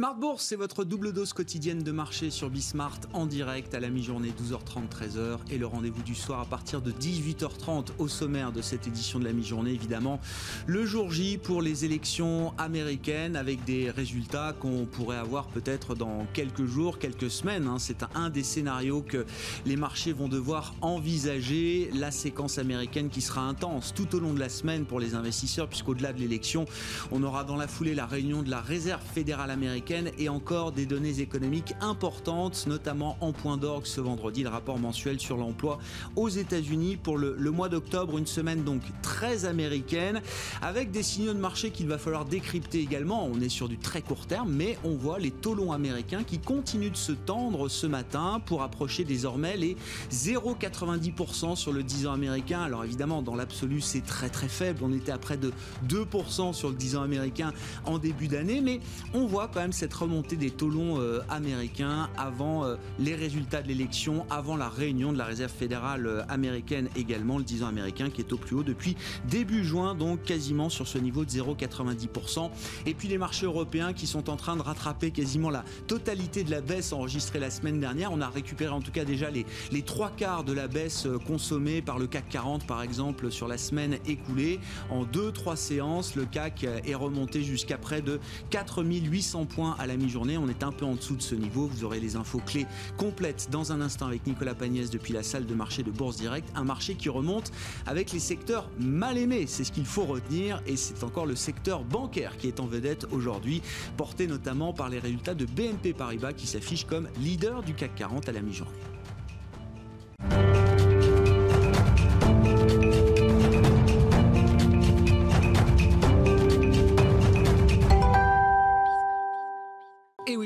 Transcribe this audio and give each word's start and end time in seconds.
Smart 0.00 0.14
Bourse, 0.14 0.44
c'est 0.44 0.56
votre 0.56 0.84
double 0.84 1.12
dose 1.12 1.34
quotidienne 1.34 1.82
de 1.82 1.92
marché 1.92 2.30
sur 2.30 2.48
Bismart 2.48 3.00
en 3.12 3.26
direct 3.26 3.74
à 3.74 3.80
la 3.80 3.90
mi-journée 3.90 4.30
12h30 4.30 4.88
13h 4.88 5.36
et 5.50 5.58
le 5.58 5.66
rendez-vous 5.66 6.02
du 6.02 6.14
soir 6.14 6.40
à 6.40 6.46
partir 6.46 6.80
de 6.80 6.90
18h30 6.90 7.88
au 7.98 8.08
sommaire 8.08 8.50
de 8.50 8.62
cette 8.62 8.86
édition 8.86 9.18
de 9.18 9.24
la 9.24 9.34
mi-journée 9.34 9.72
évidemment 9.72 10.18
le 10.66 10.86
jour 10.86 11.12
J 11.12 11.36
pour 11.36 11.60
les 11.60 11.84
élections 11.84 12.54
américaines 12.56 13.36
avec 13.36 13.62
des 13.64 13.90
résultats 13.90 14.54
qu'on 14.58 14.86
pourrait 14.86 15.18
avoir 15.18 15.48
peut-être 15.48 15.94
dans 15.94 16.26
quelques 16.32 16.64
jours, 16.64 16.98
quelques 16.98 17.30
semaines. 17.30 17.66
Hein. 17.66 17.78
C'est 17.78 18.02
un 18.14 18.30
des 18.30 18.42
scénarios 18.42 19.02
que 19.02 19.26
les 19.66 19.76
marchés 19.76 20.14
vont 20.14 20.28
devoir 20.28 20.74
envisager. 20.80 21.90
La 21.92 22.10
séquence 22.10 22.56
américaine 22.56 23.10
qui 23.10 23.20
sera 23.20 23.42
intense 23.42 23.92
tout 23.92 24.16
au 24.16 24.18
long 24.18 24.32
de 24.32 24.40
la 24.40 24.48
semaine 24.48 24.86
pour 24.86 24.98
les 24.98 25.14
investisseurs 25.14 25.68
puisqu'au-delà 25.68 26.14
de 26.14 26.20
l'élection, 26.20 26.64
on 27.10 27.22
aura 27.22 27.44
dans 27.44 27.56
la 27.56 27.68
foulée 27.68 27.94
la 27.94 28.06
réunion 28.06 28.42
de 28.42 28.48
la 28.48 28.62
Réserve 28.62 29.02
fédérale 29.04 29.50
américaine 29.50 29.89
et 30.18 30.28
encore 30.28 30.70
des 30.70 30.86
données 30.86 31.18
économiques 31.18 31.74
importantes, 31.80 32.66
notamment 32.68 33.16
en 33.20 33.32
point 33.32 33.56
d'orgue 33.56 33.86
ce 33.86 34.00
vendredi, 34.00 34.44
le 34.44 34.48
rapport 34.48 34.78
mensuel 34.78 35.18
sur 35.18 35.36
l'emploi 35.36 35.78
aux 36.14 36.28
États-Unis 36.28 36.96
pour 36.96 37.18
le, 37.18 37.34
mois 37.50 37.68
d'octobre, 37.68 38.16
une 38.16 38.26
semaine 38.26 38.62
donc 38.62 38.82
très 39.02 39.46
américaine, 39.46 40.22
avec 40.62 40.92
des 40.92 41.02
signaux 41.02 41.32
de 41.32 41.40
marché 41.40 41.70
qu'il 41.70 41.88
va 41.88 41.98
falloir 41.98 42.24
décrypter 42.24 42.78
également. 42.78 43.26
On 43.26 43.40
est 43.40 43.48
sur 43.48 43.68
du 43.68 43.78
très 43.78 44.00
court 44.00 44.26
terme, 44.26 44.52
mais 44.52 44.78
on 44.84 44.94
voit 44.94 45.18
les 45.18 45.32
taux 45.32 45.54
longs 45.54 45.72
américains 45.72 46.22
qui 46.22 46.38
continuent 46.38 46.92
de 46.92 46.96
se 46.96 47.12
tendre 47.12 47.68
ce 47.68 47.88
matin 47.88 48.40
pour 48.46 48.62
approcher 48.62 49.02
désormais 49.02 49.56
les 49.56 49.76
0,90% 50.12 51.56
sur 51.56 51.72
le 51.72 51.82
10 51.82 52.06
ans 52.06 52.12
américain. 52.12 52.60
Alors 52.60 52.84
évidemment, 52.84 53.22
dans 53.22 53.34
l'absolu, 53.34 53.80
c'est 53.80 54.04
très 54.04 54.28
très 54.28 54.48
faible. 54.48 54.80
On 54.84 54.92
était 54.92 55.12
à 55.12 55.18
près 55.18 55.36
de 55.36 55.52
2% 55.88 56.52
sur 56.52 56.68
le 56.68 56.76
10 56.76 56.96
ans 56.96 57.02
américain 57.02 57.52
en 57.86 57.98
début 57.98 58.28
d'année, 58.28 58.60
mais 58.60 58.80
on 59.14 59.26
voit 59.26 59.48
quand 59.48 59.60
même 59.60 59.69
cette 59.72 59.94
remontée 59.94 60.36
des 60.36 60.50
taux 60.50 60.68
longs 60.68 61.00
euh, 61.00 61.20
américains 61.28 62.08
avant 62.16 62.64
euh, 62.64 62.76
les 62.98 63.14
résultats 63.14 63.62
de 63.62 63.68
l'élection, 63.68 64.26
avant 64.30 64.56
la 64.56 64.68
réunion 64.68 65.12
de 65.12 65.18
la 65.18 65.24
Réserve 65.24 65.52
fédérale 65.52 66.06
euh, 66.06 66.22
américaine 66.28 66.88
également, 66.96 67.38
le 67.38 67.44
10 67.44 67.62
ans 67.62 67.68
américain 67.68 68.10
qui 68.10 68.20
est 68.20 68.32
au 68.32 68.36
plus 68.36 68.56
haut 68.56 68.62
depuis 68.62 68.96
début 69.28 69.64
juin, 69.64 69.94
donc 69.94 70.22
quasiment 70.22 70.68
sur 70.68 70.88
ce 70.88 70.98
niveau 70.98 71.24
de 71.24 71.30
0,90%. 71.30 72.50
Et 72.86 72.94
puis 72.94 73.08
les 73.08 73.18
marchés 73.18 73.46
européens 73.46 73.92
qui 73.92 74.06
sont 74.06 74.30
en 74.30 74.36
train 74.36 74.56
de 74.56 74.62
rattraper 74.62 75.10
quasiment 75.10 75.50
la 75.50 75.64
totalité 75.86 76.44
de 76.44 76.50
la 76.50 76.60
baisse 76.60 76.92
enregistrée 76.92 77.38
la 77.38 77.50
semaine 77.50 77.80
dernière. 77.80 78.12
On 78.12 78.20
a 78.20 78.28
récupéré 78.28 78.70
en 78.70 78.80
tout 78.80 78.92
cas 78.92 79.04
déjà 79.04 79.30
les, 79.30 79.46
les 79.72 79.82
trois 79.82 80.10
quarts 80.10 80.44
de 80.44 80.52
la 80.52 80.68
baisse 80.68 81.06
consommée 81.26 81.82
par 81.82 81.98
le 81.98 82.06
CAC 82.06 82.28
40 82.28 82.66
par 82.66 82.82
exemple 82.82 83.30
sur 83.30 83.48
la 83.48 83.58
semaine 83.58 83.98
écoulée. 84.06 84.60
En 84.90 85.04
deux, 85.04 85.32
trois 85.32 85.56
séances, 85.56 86.16
le 86.16 86.24
CAC 86.24 86.64
est 86.64 86.94
remonté 86.94 87.42
jusqu'à 87.42 87.78
près 87.78 88.02
de 88.02 88.20
4800 88.50 89.46
points 89.46 89.59
à 89.78 89.86
la 89.86 89.96
mi-journée. 89.96 90.38
On 90.38 90.48
est 90.48 90.62
un 90.62 90.72
peu 90.72 90.84
en 90.84 90.94
dessous 90.94 91.16
de 91.16 91.22
ce 91.22 91.34
niveau. 91.34 91.66
Vous 91.66 91.84
aurez 91.84 92.00
les 92.00 92.16
infos 92.16 92.40
clés 92.44 92.66
complètes 92.96 93.48
dans 93.50 93.72
un 93.72 93.80
instant 93.80 94.06
avec 94.06 94.26
Nicolas 94.26 94.54
Pagnès 94.54 94.90
depuis 94.90 95.12
la 95.12 95.22
salle 95.22 95.46
de 95.46 95.54
marché 95.54 95.82
de 95.82 95.90
Bourse 95.90 96.16
Direct. 96.16 96.48
Un 96.54 96.64
marché 96.64 96.94
qui 96.94 97.08
remonte 97.08 97.52
avec 97.86 98.12
les 98.12 98.18
secteurs 98.18 98.68
mal 98.78 99.18
aimés. 99.18 99.46
C'est 99.46 99.64
ce 99.64 99.72
qu'il 99.72 99.86
faut 99.86 100.04
retenir. 100.04 100.62
Et 100.66 100.76
c'est 100.76 101.04
encore 101.04 101.26
le 101.26 101.36
secteur 101.36 101.84
bancaire 101.84 102.36
qui 102.36 102.48
est 102.48 102.60
en 102.60 102.66
vedette 102.66 103.06
aujourd'hui, 103.10 103.62
porté 103.96 104.26
notamment 104.26 104.72
par 104.72 104.88
les 104.88 104.98
résultats 104.98 105.34
de 105.34 105.44
BNP 105.44 105.92
Paribas 105.92 106.32
qui 106.32 106.46
s'affiche 106.46 106.84
comme 106.84 107.08
leader 107.20 107.62
du 107.62 107.74
CAC 107.74 107.94
40 107.94 108.28
à 108.28 108.32
la 108.32 108.40
mi-journée. 108.40 108.72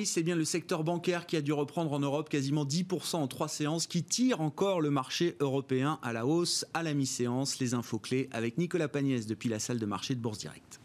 C'est 0.05 0.23
bien 0.23 0.37
le 0.37 0.45
secteur 0.45 0.85
bancaire 0.85 1.27
qui 1.27 1.37
a 1.37 1.41
dû 1.41 1.53
reprendre 1.53 1.93
en 1.93 1.99
Europe 1.99 2.29
quasiment 2.29 2.65
10% 2.65 3.17
en 3.17 3.29
trois 3.29 3.49
séances, 3.49 3.87
qui 3.87 4.03
tire 4.03 4.41
encore 4.41 4.81
le 4.81 4.91
marché 4.91 5.37
européen 5.41 5.99
à 6.03 6.13
la 6.13 6.27
hausse 6.27 6.65
à 6.75 6.83
la 6.83 6.95
mi-séance. 6.95 7.59
Les 7.59 7.75
infos 7.75 7.99
clés 7.99 8.29
avec 8.33 8.59
Nicolas 8.59 8.89
Pagnès 8.89 9.27
depuis 9.27 9.49
la 9.49 9.59
salle 9.59 9.79
de 9.79 9.87
marché 9.87 10.15
de 10.15 10.21
Bourse 10.21 10.39
Direct. 10.39 10.81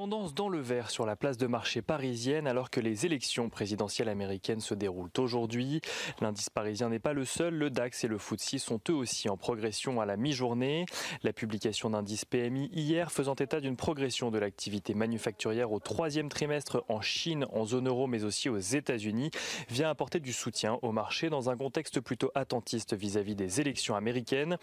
Tendance 0.00 0.32
dans 0.32 0.48
le 0.48 0.60
vert 0.60 0.88
sur 0.88 1.04
la 1.04 1.14
place 1.14 1.36
de 1.36 1.46
marché 1.46 1.82
parisienne 1.82 2.46
alors 2.46 2.70
que 2.70 2.80
les 2.80 3.04
élections 3.04 3.50
présidentielles 3.50 4.08
américaines 4.08 4.62
se 4.62 4.72
déroulent 4.72 5.10
aujourd'hui. 5.18 5.82
L'indice 6.22 6.48
parisien 6.48 6.88
n'est 6.88 6.98
pas 6.98 7.12
le 7.12 7.26
seul, 7.26 7.52
le 7.52 7.68
DAX 7.68 8.04
et 8.04 8.08
le 8.08 8.16
FTSE 8.16 8.56
sont 8.56 8.80
eux 8.88 8.94
aussi 8.94 9.28
en 9.28 9.36
progression 9.36 10.00
à 10.00 10.06
la 10.06 10.16
mi-journée. 10.16 10.86
La 11.22 11.34
publication 11.34 11.90
d'indice 11.90 12.24
PMI 12.24 12.70
hier 12.72 13.12
faisant 13.12 13.34
état 13.34 13.60
d'une 13.60 13.76
progression 13.76 14.30
de 14.30 14.38
l'activité 14.38 14.94
manufacturière 14.94 15.70
au 15.70 15.80
troisième 15.80 16.30
trimestre 16.30 16.82
en 16.88 17.02
Chine, 17.02 17.44
en 17.52 17.66
zone 17.66 17.88
euro 17.88 18.06
mais 18.06 18.24
aussi 18.24 18.48
aux 18.48 18.56
États-Unis 18.56 19.30
vient 19.68 19.90
apporter 19.90 20.18
du 20.18 20.32
soutien 20.32 20.78
au 20.80 20.92
marché 20.92 21.28
dans 21.28 21.50
un 21.50 21.58
contexte 21.58 22.00
plutôt 22.00 22.30
attentiste 22.34 22.94
vis-à-vis 22.94 23.34
des 23.34 23.60
élections 23.60 23.96
américaines. 23.96 24.56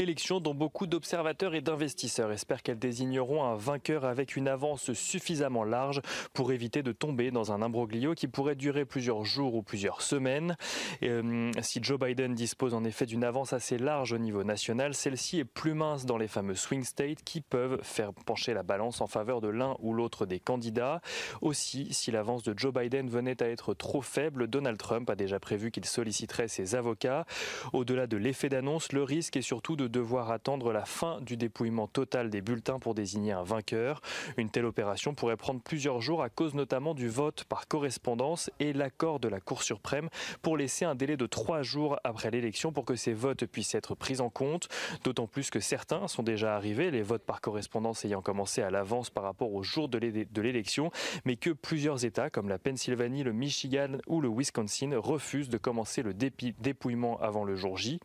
Élections 0.00 0.40
dont 0.40 0.54
beaucoup 0.54 0.88
d'observateurs 0.88 1.54
et 1.54 1.60
d'investisseurs 1.60 2.32
espèrent 2.32 2.64
qu'elles 2.64 2.80
désigneront 2.80 3.44
un 3.44 3.54
vainqueur 3.54 4.04
avec 4.04 4.34
une 4.34 4.48
avance 4.48 4.79
suffisamment 4.94 5.64
large 5.64 6.00
pour 6.32 6.52
éviter 6.52 6.82
de 6.82 6.92
tomber 6.92 7.30
dans 7.30 7.52
un 7.52 7.62
imbroglio 7.62 8.14
qui 8.14 8.28
pourrait 8.28 8.56
durer 8.56 8.84
plusieurs 8.84 9.24
jours 9.24 9.54
ou 9.54 9.62
plusieurs 9.62 10.02
semaines. 10.02 10.56
Euh, 11.02 11.50
si 11.62 11.80
Joe 11.82 11.98
Biden 11.98 12.34
dispose 12.34 12.74
en 12.74 12.84
effet 12.84 13.06
d'une 13.06 13.24
avance 13.24 13.52
assez 13.52 13.78
large 13.78 14.12
au 14.12 14.18
niveau 14.18 14.44
national, 14.44 14.94
celle-ci 14.94 15.40
est 15.40 15.44
plus 15.44 15.74
mince 15.74 16.06
dans 16.06 16.18
les 16.18 16.28
fameux 16.28 16.54
swing 16.54 16.84
states 16.84 17.22
qui 17.24 17.40
peuvent 17.40 17.80
faire 17.82 18.12
pencher 18.12 18.54
la 18.54 18.62
balance 18.62 19.00
en 19.00 19.06
faveur 19.06 19.40
de 19.40 19.48
l'un 19.48 19.76
ou 19.80 19.92
l'autre 19.92 20.26
des 20.26 20.40
candidats. 20.40 21.00
Aussi, 21.40 21.88
si 21.92 22.10
l'avance 22.10 22.42
de 22.42 22.54
Joe 22.56 22.72
Biden 22.72 23.08
venait 23.08 23.42
à 23.42 23.48
être 23.48 23.74
trop 23.74 24.02
faible, 24.02 24.46
Donald 24.46 24.78
Trump 24.78 25.08
a 25.10 25.16
déjà 25.16 25.38
prévu 25.40 25.70
qu'il 25.70 25.84
solliciterait 25.84 26.48
ses 26.48 26.74
avocats. 26.74 27.24
Au-delà 27.72 28.06
de 28.06 28.16
l'effet 28.16 28.48
d'annonce, 28.48 28.92
le 28.92 29.02
risque 29.02 29.36
est 29.36 29.42
surtout 29.42 29.76
de 29.76 29.88
devoir 29.88 30.30
attendre 30.30 30.72
la 30.72 30.84
fin 30.84 31.20
du 31.20 31.36
dépouillement 31.36 31.86
total 31.86 32.30
des 32.30 32.40
bulletins 32.40 32.78
pour 32.78 32.94
désigner 32.94 33.32
un 33.32 33.42
vainqueur. 33.42 34.00
Une 34.36 34.50
telle 34.50 34.59
opération 34.64 35.14
pourrait 35.14 35.36
prendre 35.36 35.60
plusieurs 35.60 36.00
jours 36.00 36.22
à 36.22 36.28
cause 36.28 36.54
notamment 36.54 36.94
du 36.94 37.08
vote 37.08 37.44
par 37.44 37.68
correspondance 37.68 38.50
et 38.60 38.72
l'accord 38.72 39.20
de 39.20 39.28
la 39.28 39.40
Cour 39.40 39.62
suprême 39.62 40.08
pour 40.42 40.56
laisser 40.56 40.84
un 40.84 40.94
délai 40.94 41.16
de 41.16 41.26
trois 41.26 41.62
jours 41.62 41.98
après 42.04 42.30
l'élection 42.30 42.72
pour 42.72 42.84
que 42.84 42.96
ces 42.96 43.12
votes 43.12 43.46
puissent 43.46 43.74
être 43.74 43.94
pris 43.94 44.20
en 44.20 44.30
compte. 44.30 44.68
D'autant 45.04 45.26
plus 45.26 45.50
que 45.50 45.60
certains 45.60 46.08
sont 46.08 46.22
déjà 46.22 46.54
arrivés, 46.56 46.90
les 46.90 47.02
votes 47.02 47.24
par 47.24 47.40
correspondance 47.40 48.04
ayant 48.04 48.22
commencé 48.22 48.62
à 48.62 48.70
l'avance 48.70 49.10
par 49.10 49.24
rapport 49.24 49.52
au 49.52 49.62
jour 49.62 49.88
de 49.88 49.98
l'élection, 50.42 50.90
mais 51.24 51.36
que 51.36 51.50
plusieurs 51.50 52.04
États 52.04 52.30
comme 52.30 52.48
la 52.48 52.58
Pennsylvanie, 52.58 53.22
le 53.22 53.32
Michigan 53.32 53.98
ou 54.06 54.20
le 54.20 54.28
Wisconsin 54.28 54.90
refusent 54.96 55.48
de 55.48 55.58
commencer 55.58 56.02
le 56.02 56.14
dépouillement 56.14 57.18
avant 57.20 57.44
le 57.44 57.56
jour 57.56 57.76
J. 57.76 58.00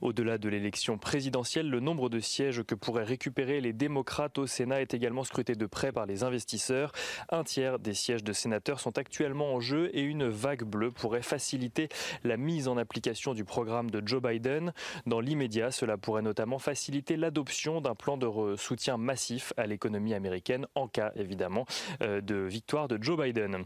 Au-delà 0.00 0.38
de 0.38 0.48
l'élection 0.48 0.98
présidentielle, 0.98 1.68
le 1.68 1.80
nombre 1.80 2.08
de 2.08 2.20
sièges 2.20 2.62
que 2.62 2.74
pourraient 2.74 3.04
récupérer 3.04 3.60
les 3.60 3.72
démocrates 3.72 4.38
au 4.38 4.46
Sénat 4.46 4.80
est 4.80 4.94
également 4.94 5.24
scruté 5.24 5.54
de 5.54 5.66
près 5.66 5.92
par 5.92 6.06
les 6.06 6.24
investisseurs. 6.24 6.92
Un 7.30 7.44
tiers 7.44 7.78
des 7.78 7.94
sièges 7.94 8.24
de 8.24 8.32
sénateurs 8.32 8.80
sont 8.80 8.98
actuellement 8.98 9.54
en 9.54 9.60
jeu 9.60 9.90
et 9.94 10.02
une 10.02 10.28
vague 10.28 10.64
bleue 10.64 10.90
pourrait 10.90 11.22
faciliter 11.22 11.88
la 12.24 12.36
mise 12.36 12.68
en 12.68 12.76
application 12.76 13.34
du 13.34 13.44
programme 13.44 13.90
de 13.90 14.02
Joe 14.06 14.22
Biden. 14.22 14.72
Dans 15.06 15.20
l'immédiat, 15.20 15.70
cela 15.70 15.96
pourrait 15.96 16.22
notamment 16.22 16.58
faciliter 16.58 17.16
l'adoption 17.16 17.80
d'un 17.80 17.94
plan 17.94 18.16
de 18.16 18.56
soutien 18.56 18.96
massif 18.96 19.52
à 19.56 19.66
l'économie 19.66 20.14
américaine 20.14 20.66
en 20.74 20.88
cas 20.88 21.12
évidemment 21.16 21.66
euh, 22.02 22.20
de 22.20 22.36
victoire 22.36 22.88
de 22.88 23.02
Joe 23.02 23.20
Biden. 23.20 23.64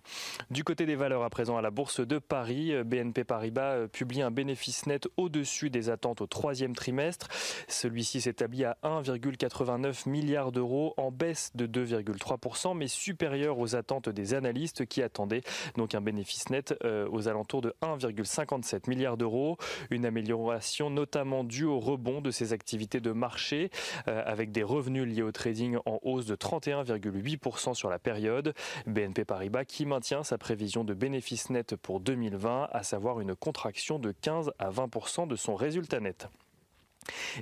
Du 0.50 0.64
côté 0.64 0.86
des 0.86 0.96
valeurs 0.96 1.22
à 1.22 1.30
présent 1.30 1.56
à 1.56 1.62
la 1.62 1.70
bourse 1.70 2.00
de 2.00 2.18
Paris, 2.18 2.72
BNP 2.84 3.24
Paribas 3.24 3.74
euh, 3.74 3.88
publie 3.88 4.22
un 4.22 4.30
bénéfice 4.30 4.86
net 4.86 5.08
au-dessus 5.16 5.70
des 5.70 5.85
attentes 5.91 6.20
au 6.20 6.26
troisième 6.26 6.74
trimestre. 6.74 7.28
Celui-ci 7.69 8.20
s'établit 8.20 8.64
à 8.64 8.76
1,89 8.82 10.08
milliard 10.08 10.52
d'euros 10.52 10.94
en 10.96 11.11
baisse 11.11 11.50
de 11.55 11.66
2,3%, 11.66 12.76
mais 12.76 12.88
supérieur 12.88 13.58
aux 13.58 13.76
attentes 13.76 14.08
des 14.08 14.34
analystes 14.34 14.87
qui 14.87 15.02
attendaient 15.02 15.43
donc 15.76 15.94
un 15.94 16.00
bénéfice 16.00 16.50
net 16.50 16.75
euh, 16.84 17.08
aux 17.11 17.28
alentours 17.28 17.62
de 17.62 17.75
1,57 17.82 18.88
milliard 18.88 19.16
d'euros. 19.16 19.56
Une 19.90 20.06
amélioration 20.06 20.90
notamment 20.90 21.44
due 21.44 21.64
au 21.64 21.78
rebond 21.78 22.20
de 22.20 22.31
ses 22.31 22.52
activités 22.52 23.00
de 23.00 23.12
marché, 23.12 23.70
euh, 24.08 24.22
avec 24.26 24.52
des 24.52 24.62
revenus 24.62 25.06
liés 25.06 25.22
au 25.22 25.32
trading 25.32 25.76
en 25.87 25.99
hausse 26.02 26.26
de 26.26 26.34
31,8% 26.34 27.75
sur 27.75 27.90
la 27.90 27.99
période. 27.99 28.55
BNP 28.87 29.25
Paribas 29.25 29.64
qui 29.64 29.87
maintient 29.87 30.22
sa 30.22 30.38
prévision 30.38 30.84
de 30.84 30.94
bénéfice 30.94 31.50
net 31.50 31.76
pour 31.76 32.00
2020, 32.00 32.69
à 32.70 32.82
savoir 32.82 33.20
une 33.20 33.34
contraction 33.34 33.99
de 33.99 34.12
15 34.12 34.52
à 34.58 34.70
20% 34.70 35.26
de 35.28 35.37
son 35.37 35.55
résultat 35.55 35.75
résultat 35.76 36.00
net. 36.00 36.28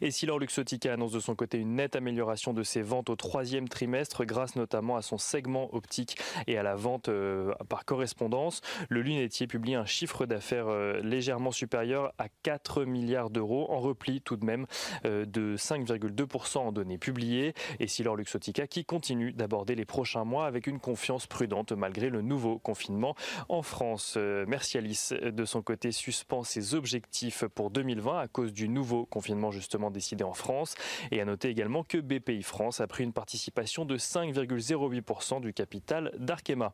Essilor 0.02 0.38
Luxotica 0.38 0.93
annonce 0.93 1.12
de 1.12 1.20
son 1.20 1.34
côté 1.34 1.58
une 1.58 1.76
nette 1.76 1.96
amélioration 1.96 2.52
de 2.52 2.62
ses 2.62 2.82
ventes 2.82 3.11
au 3.11 3.16
troisième 3.16 3.69
trimestre 3.69 4.25
grâce 4.25 4.56
notamment 4.56 4.96
à 4.96 5.02
son 5.02 5.19
segment 5.19 5.75
optique 5.75 6.19
et 6.46 6.58
à 6.58 6.62
la 6.62 6.75
vente 6.75 7.08
euh, 7.08 7.52
par 7.69 7.84
correspondance. 7.84 8.61
Le 8.88 9.02
lunetier 9.02 9.46
publie 9.46 9.75
un 9.75 9.87
chiffre 9.87 10.26
d'affaires 10.26 10.69
euh, 10.69 11.00
légèrement 11.00 11.52
supérieur 11.52 12.12
à 12.19 12.26
4 12.43 12.84
milliards 12.84 13.31
d'euros 13.31 13.70
en 13.70 13.81
repli 13.81 14.20
tout 14.20 14.37
de 14.37 14.44
même 14.44 14.66
euh, 15.05 15.25
de 15.25 15.56
5,2% 15.56 16.58
en 16.58 16.72
données 16.72 16.99
publiées. 16.99 17.55
Essilor 17.81 18.17
Luxotica 18.17 18.67
qui 18.67 18.84
continue 18.84 19.32
d'aborder 19.32 19.75
les 19.75 19.84
prochains 19.84 20.25
mois 20.25 20.46
avec 20.46 20.67
une 20.67 20.81
confiance 20.81 21.26
prudente 21.26 21.72
malgré 21.72 22.10
le 22.10 22.22
nouveau 22.22 22.58
confinement 22.58 23.14
en 23.49 23.62
France. 23.62 24.17
Mercialis 24.17 25.10
de 25.22 25.44
son 25.44 25.62
côté 25.62 25.93
suspend 25.93 26.44
ses 26.44 26.75
objectifs 26.75 27.44
pour 27.55 27.70
2020 27.70 28.19
à 28.19 28.28
cause 28.28 28.52
du 28.52 28.69
nouveau 28.69 29.06
confinement 29.06 29.50
justement 29.54 29.90
décidé 29.90 30.24
en 30.24 30.34
France. 30.34 30.74
Et 31.10 31.20
à 31.20 31.24
noter 31.24 31.48
également 31.48 31.82
que 31.84 31.98
BPI 31.98 32.42
France 32.42 32.80
a 32.80 32.86
pris 32.86 33.04
une 33.04 33.12
participation 33.12 33.84
de 33.84 33.96
5,08% 33.96 35.40
du 35.40 35.52
capital 35.52 36.12
d'Arkema. 36.18 36.72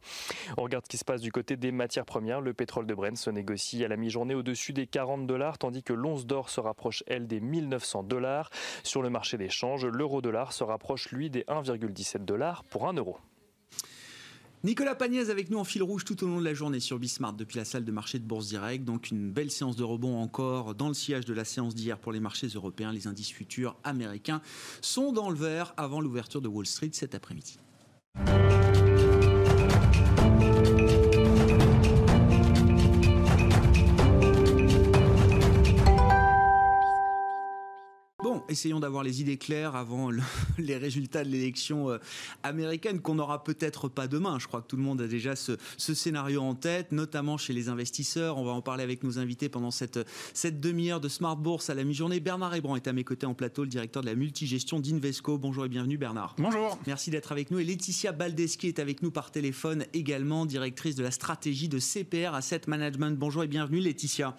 On 0.57 0.63
regarde 0.63 0.85
ce 0.85 0.91
qui 0.91 0.99
se 0.99 1.05
passe 1.05 1.21
du 1.21 1.33
côté 1.33 1.57
des 1.57 1.73
matières 1.73 2.05
premières. 2.05 2.41
Le 2.41 2.55
pétrole 2.55 2.87
de 2.87 2.95
Brent 2.95 3.17
se 3.17 3.31
négocie 3.31 3.85
à 3.85 3.89
la 3.89 3.97
mi-journée 3.97 4.35
au-dessus 4.35 4.73
des 4.73 4.87
40 4.87 5.27
dollars, 5.27 5.59
tandis 5.59 5.83
que 5.83 5.93
l'once 5.93 6.27
d'or 6.27 6.51
se 6.51 6.61
rapproche, 6.61 7.05
elle, 7.07 7.27
des 7.27 7.41
1900 7.41 8.03
dollars. 8.05 8.51
Sur 8.83 9.03
le 9.03 9.11
marché 9.11 9.37
d'échange, 9.37 9.87
l'euro-dollar 9.87 10.53
se 10.53 10.65
rapproche, 10.65 11.11
lui, 11.11 11.31
des 11.31 11.43
1,17 11.43 12.25
dollars 12.25 12.65
pour 12.65 12.89
1 12.89 12.95
euro. 12.95 13.19
Nicolas 14.63 14.95
Pagnès 14.95 15.31
avec 15.31 15.49
nous 15.49 15.59
en 15.59 15.65
fil 15.65 15.83
rouge 15.83 16.05
tout 16.05 16.23
au 16.23 16.27
long 16.27 16.39
de 16.39 16.45
la 16.45 16.53
journée 16.53 16.81
sur 16.81 16.99
Bismart 16.99 17.33
depuis 17.33 17.57
la 17.57 17.65
salle 17.65 17.83
de 17.83 17.93
marché 17.93 18.19
de 18.19 18.25
Bourse 18.25 18.49
Direct. 18.49 18.85
Donc 18.85 19.11
une 19.11 19.31
belle 19.31 19.51
séance 19.51 19.75
de 19.75 19.83
rebond 19.83 20.21
encore 20.21 20.75
dans 20.75 20.89
le 20.89 20.95
sillage 20.95 21.25
de 21.25 21.33
la 21.33 21.47
séance 21.47 21.75
d'hier 21.75 21.99
pour 21.99 22.13
les 22.13 22.21
marchés 22.21 22.49
européens. 22.49 22.93
Les 22.93 23.07
indices 23.07 23.31
futurs 23.31 23.75
américains 23.85 24.43
sont 24.83 25.13
dans 25.13 25.31
le 25.31 25.37
vert 25.37 25.73
avant 25.79 26.03
l'ouverture 26.03 26.43
de 26.43 26.49
Wall 26.49 26.67
Street 26.67 26.91
cet 26.93 27.15
après-midi. 27.15 27.59
Essayons 38.51 38.81
d'avoir 38.81 39.05
les 39.05 39.21
idées 39.21 39.37
claires 39.37 39.77
avant 39.77 40.11
les 40.59 40.77
résultats 40.77 41.25
de 41.25 41.31
l'élection 41.31 41.91
euh, 41.91 41.99
américaine 42.43 43.01
qu'on 43.01 43.15
n'aura 43.15 43.45
peut-être 43.45 43.89
pas 43.89 44.09
demain. 44.09 44.39
Je 44.39 44.47
crois 44.47 44.61
que 44.61 44.67
tout 44.67 44.77
le 44.77 44.83
monde 44.83 45.01
a 45.01 45.07
déjà 45.07 45.37
ce, 45.37 45.57
scénario 45.79 46.43
en 46.43 46.55
tête, 46.55 46.93
notamment 46.93 47.39
chez 47.39 47.53
les 47.53 47.69
investisseurs. 47.69 48.39
On 48.39 48.45
va 48.45 48.53
en 48.53 48.63
parler 48.63 48.83
avec 48.83 49.03
nos 49.05 49.19
invités 49.19 49.49
pendant 49.49 49.71
cette, 49.71 50.01
cette 50.35 50.61
demi-heure 50.61 51.01
de 51.01 51.09
Smart 51.09 51.37
Bourse 51.37 51.71
à 51.71 51.75
la 51.75 51.85
mi-journée. 51.85 52.21
Bernard 52.21 52.55
Hébran 52.55 52.77
est 52.77 52.89
à 52.89 52.93
mes 52.93 53.05
côtés 53.05 53.27
en 53.27 53.35
plateau, 53.35 53.63
le 53.63 53.69
directeur 53.69 54.03
de 54.03 54.09
la 54.09 54.15
multigestion 54.15 54.81
d'Invesco. 54.81 55.39
Bonjour 55.39 55.65
et 55.65 55.69
bienvenue 55.69 55.99
Bernard. 55.99 56.35
Bonjour. 56.39 56.79
Merci 56.87 57.11
d'être 57.11 57.33
avec 57.33 57.51
nous. 57.51 57.59
Et 57.61 57.65
Laetitia 57.65 58.13
Baldeschi 58.13 58.69
est 58.69 58.79
avec 58.79 59.03
nous 59.03 59.11
par 59.11 59.31
téléphone 59.31 59.85
également, 59.95 60.47
directrice 60.47 60.97
de 60.97 61.03
la 61.03 61.11
stratégie 61.11 61.69
de 61.69 61.79
CPR 61.79 62.35
Asset 62.35 62.63
Management. 62.67 63.17
Bonjour 63.17 63.45
et 63.45 63.49
bienvenue 63.49 63.81
Laetitia. 63.81 64.37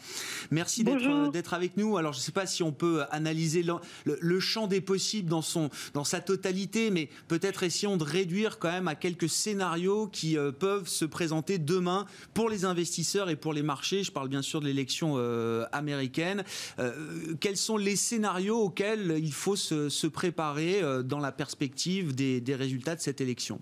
Merci 0.51 0.83
d'être 0.83 1.53
avec 1.53 1.77
nous. 1.77 1.97
Alors 1.97 2.13
je 2.13 2.19
ne 2.19 2.23
sais 2.23 2.31
pas 2.31 2.45
si 2.45 2.63
on 2.63 2.71
peut 2.71 3.03
analyser 3.11 3.63
le, 4.05 4.39
champ 4.39 4.67
des 4.67 4.81
possibles 4.81 5.29
dans, 5.29 5.41
son, 5.41 5.69
dans 5.93 6.03
sa 6.03 6.19
totalité, 6.19 6.89
mais 6.91 7.09
peut-être 7.27 7.63
essayons 7.63 7.97
de 7.97 8.03
réduire 8.03 8.59
quand 8.59 8.71
même 8.71 8.87
à 8.87 8.95
quelques 8.95 9.29
scénarios 9.29 10.07
qui 10.07 10.37
euh, 10.37 10.51
peuvent 10.51 10.87
se 10.87 11.05
présenter 11.05 11.57
demain 11.57 12.05
pour 12.33 12.49
les 12.49 12.65
investisseurs 12.65 13.29
et 13.29 13.35
pour 13.35 13.53
les 13.53 13.63
marchés. 13.63 14.03
Je 14.03 14.11
parle 14.11 14.29
bien 14.29 14.41
sûr 14.41 14.59
de 14.59 14.65
l'élection 14.65 15.15
euh, 15.17 15.65
américaine. 15.71 16.43
Euh, 16.79 17.35
quels 17.39 17.57
sont 17.57 17.77
les 17.77 17.95
scénarios 17.95 18.57
auxquels 18.57 19.15
il 19.17 19.33
faut 19.33 19.55
se, 19.55 20.07
préparer 20.07 20.81
dans 21.03 21.19
la 21.19 21.31
perspective 21.31 22.13
des 22.15 22.55
résultats 22.55 22.95
de 22.95 23.01
cette 23.01 23.21
élection? 23.21 23.61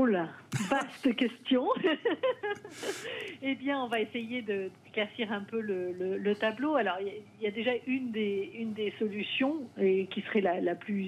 Oula, 0.00 0.28
vaste 0.70 1.14
question. 1.16 1.68
eh 3.42 3.54
bien, 3.54 3.84
on 3.84 3.86
va 3.86 4.00
essayer 4.00 4.40
de 4.40 4.70
casser 4.94 5.24
un 5.24 5.42
peu 5.42 5.60
le, 5.60 6.34
tableau. 6.36 6.76
Alors, 6.76 6.96
il 7.02 7.44
y, 7.44 7.46
a 7.46 7.50
déjà 7.50 7.72
une 7.86 8.10
des, 8.10 8.50
une 8.54 8.72
des 8.72 8.94
solutions, 8.98 9.56
et 9.78 10.06
qui 10.06 10.22
serait 10.22 10.40
la, 10.40 10.74
plus 10.74 11.04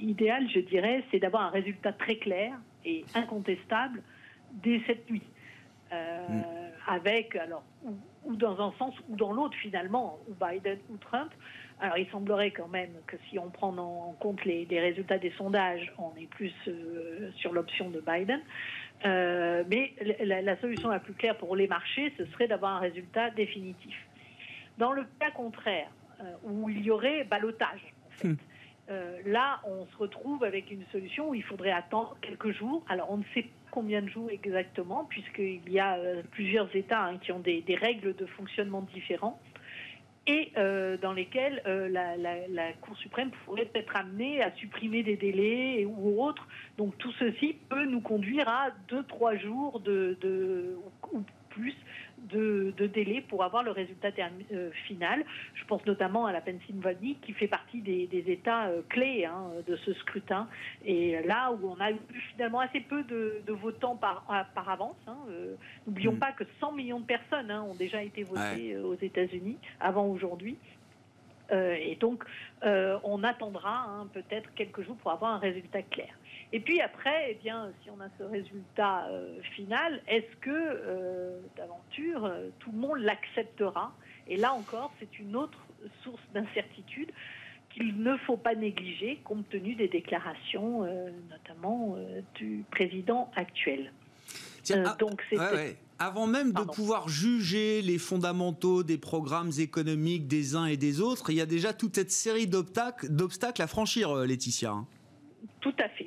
idéale, 0.00 0.48
je 0.48 0.60
dirais, 0.60 1.04
c'est 1.10 1.18
d'avoir 1.18 1.42
un 1.42 1.50
résultat 1.50 1.92
très 1.92 2.16
clair 2.16 2.54
et 2.86 3.04
incontestable 3.14 4.02
dès 4.62 4.80
cette 4.86 5.10
nuit. 5.10 5.28
Euh, 5.92 6.26
mm. 6.26 6.44
Avec, 6.88 7.36
alors, 7.36 7.64
ou, 7.84 8.34
dans 8.34 8.58
un 8.66 8.72
sens 8.78 8.94
ou 9.10 9.16
dans 9.16 9.34
l'autre, 9.34 9.56
finalement, 9.58 10.18
ou 10.26 10.34
Biden 10.42 10.78
ou 10.88 10.96
Trump. 10.96 11.30
Alors, 11.82 11.98
il 11.98 12.08
semblerait 12.10 12.52
quand 12.52 12.68
même 12.68 12.92
que 13.08 13.16
si 13.28 13.40
on 13.40 13.50
prend 13.50 13.76
en 13.76 14.12
compte 14.20 14.44
les, 14.44 14.66
résultats 14.70 15.18
des 15.18 15.32
sondages, 15.32 15.92
on 15.98 16.12
est 16.16 16.28
plus 16.28 16.52
euh, 16.68 17.28
sur 17.34 17.52
l'option 17.52 17.90
de 17.90 18.00
Biden. 18.00 18.40
Euh, 19.04 19.64
mais 19.68 19.92
la, 20.20 20.56
solution 20.60 20.90
la 20.90 21.00
plus 21.00 21.14
claire 21.14 21.36
pour 21.36 21.56
les 21.56 21.66
marchés, 21.66 22.12
ce 22.16 22.24
serait 22.26 22.46
d'avoir 22.46 22.76
un 22.76 22.78
résultat 22.78 23.30
définitif. 23.30 23.96
Dans 24.78 24.92
le 24.92 25.04
cas 25.18 25.32
contraire, 25.32 25.88
euh, 26.20 26.24
où 26.44 26.68
il 26.68 26.82
y 26.82 26.90
aurait 26.92 27.24
balotage, 27.24 27.82
hmm. 28.22 28.34
là, 29.26 29.60
on 29.66 29.84
se 29.86 29.96
retrouve 29.96 30.44
avec 30.44 30.70
une 30.70 30.84
solution 30.92 31.30
où 31.30 31.34
il 31.34 31.42
faudrait 31.42 31.72
attendre 31.72 32.16
quelques 32.22 32.52
jours. 32.52 32.84
Alors, 32.88 33.10
on 33.10 33.16
ne 33.16 33.24
sait 33.34 33.42
pas 33.42 33.48
combien 33.72 34.02
de 34.02 34.08
jours 34.08 34.30
exactement, 34.30 35.04
puisqu'il 35.06 35.68
y 35.68 35.80
a 35.80 35.98
plusieurs 36.30 36.68
États 36.76 37.06
hein, 37.06 37.18
qui 37.18 37.32
ont 37.32 37.40
des, 37.40 37.62
des, 37.62 37.74
règles 37.74 38.14
de 38.14 38.26
fonctionnement 38.26 38.82
différentes 38.94 39.40
et 40.26 40.52
euh, 40.56 40.96
dans 40.98 41.12
lesquels 41.12 41.62
euh, 41.66 41.88
la, 41.88 42.72
Cour 42.80 42.96
suprême 42.96 43.30
pourrait 43.44 43.70
être 43.74 43.96
amenée 43.96 44.42
à 44.42 44.52
supprimer 44.52 45.02
des 45.02 45.16
délais 45.16 45.84
ou 45.84 46.22
autres. 46.22 46.46
Donc 46.78 46.96
tout 46.98 47.12
ceci 47.18 47.56
peut 47.68 47.84
nous 47.84 48.00
conduire 48.00 48.48
à 48.48 48.68
deux, 48.88 49.02
trois 49.04 49.36
jours 49.36 49.80
de, 49.80 50.16
plus 51.54 51.74
de, 52.30 52.72
délai 52.86 53.20
pour 53.20 53.42
avoir 53.44 53.62
le 53.62 53.70
résultat 53.70 54.08
euh, 54.52 54.70
final. 54.86 55.24
Je 55.54 55.64
pense 55.64 55.84
notamment 55.86 56.26
à 56.26 56.32
la 56.32 56.40
Pennsylvanie 56.40 57.16
qui 57.22 57.32
fait 57.32 57.48
partie 57.48 57.80
des, 57.80 58.08
États 58.12 58.66
euh, 58.68 58.82
clés 58.88 59.24
hein, 59.24 59.50
de 59.66 59.76
ce 59.76 59.92
scrutin. 59.94 60.48
Et 60.84 61.20
là 61.22 61.52
où 61.52 61.68
on 61.68 61.80
a 61.80 61.90
eu 61.90 61.96
finalement 62.32 62.60
assez 62.60 62.80
peu 62.80 63.02
de, 63.04 63.42
votants 63.52 63.96
par, 63.96 64.24
par 64.54 64.68
avance. 64.68 64.96
Hein, 65.06 65.16
euh, 65.30 65.54
n'oublions 65.86 66.12
mm. 66.12 66.18
pas 66.18 66.32
que 66.32 66.44
100 66.60 66.72
millions 66.72 67.00
de 67.00 67.06
personnes 67.06 67.50
hein, 67.50 67.62
ont 67.62 67.74
déjà 67.74 68.02
été 68.02 68.22
votées 68.22 68.76
aux 68.78 68.94
États-Unis 68.94 69.58
avant 69.80 70.06
aujourd'hui. 70.06 70.56
et 71.50 71.96
donc, 72.00 72.24
on 72.62 73.24
attendra 73.24 74.06
peut-être 74.14 74.48
quelques 74.54 74.82
jours 74.82 74.96
pour 74.96 75.10
avoir 75.12 75.32
un 75.34 75.38
résultat 75.38 75.82
clair. 75.82 76.14
Et 76.52 76.60
puis 76.60 76.80
après, 76.80 77.28
eh 77.30 77.34
bien, 77.42 77.72
si 77.82 77.90
on 77.90 78.00
a 78.00 78.08
ce 78.18 78.24
résultat 78.24 79.06
euh, 79.08 79.40
final, 79.54 80.02
est-ce 80.06 80.36
que 80.42 80.50
euh, 80.50 81.40
d'aventure 81.56 82.26
euh, 82.26 82.50
tout 82.58 82.70
le 82.72 82.78
monde 82.78 82.98
l'acceptera? 82.98 83.94
Et 84.28 84.36
là 84.36 84.52
encore, 84.52 84.92
c'est 85.00 85.18
une 85.18 85.34
autre 85.34 85.58
source 86.04 86.22
d'incertitude 86.34 87.10
qu'il 87.70 88.02
ne 88.02 88.16
faut 88.18 88.36
pas 88.36 88.54
négliger 88.54 89.18
compte 89.24 89.48
tenu 89.48 89.74
des 89.74 89.88
déclarations, 89.88 90.84
notamment 91.30 91.96
du 92.34 92.64
président 92.70 93.30
actuel. 93.34 93.90
Ah, 94.70 94.96
donc 94.98 95.22
Avant 95.98 96.26
même 96.26 96.52
de 96.52 96.62
pouvoir 96.62 97.08
juger 97.08 97.80
les 97.80 97.98
fondamentaux 97.98 98.82
des 98.82 98.98
programmes 98.98 99.50
économiques 99.58 100.28
des 100.28 100.54
uns 100.54 100.66
et 100.66 100.76
des 100.76 101.00
autres, 101.00 101.30
il 101.30 101.36
y 101.36 101.40
a 101.40 101.46
déjà 101.46 101.72
toute 101.72 101.94
cette 101.94 102.12
série 102.12 102.46
d'obstacles 102.46 103.62
à 103.62 103.66
franchir, 103.66 104.14
Laetitia. 104.14 104.72
Hein. 104.72 104.86
Tout 105.62 105.74
à 105.78 105.88
fait. 105.88 106.01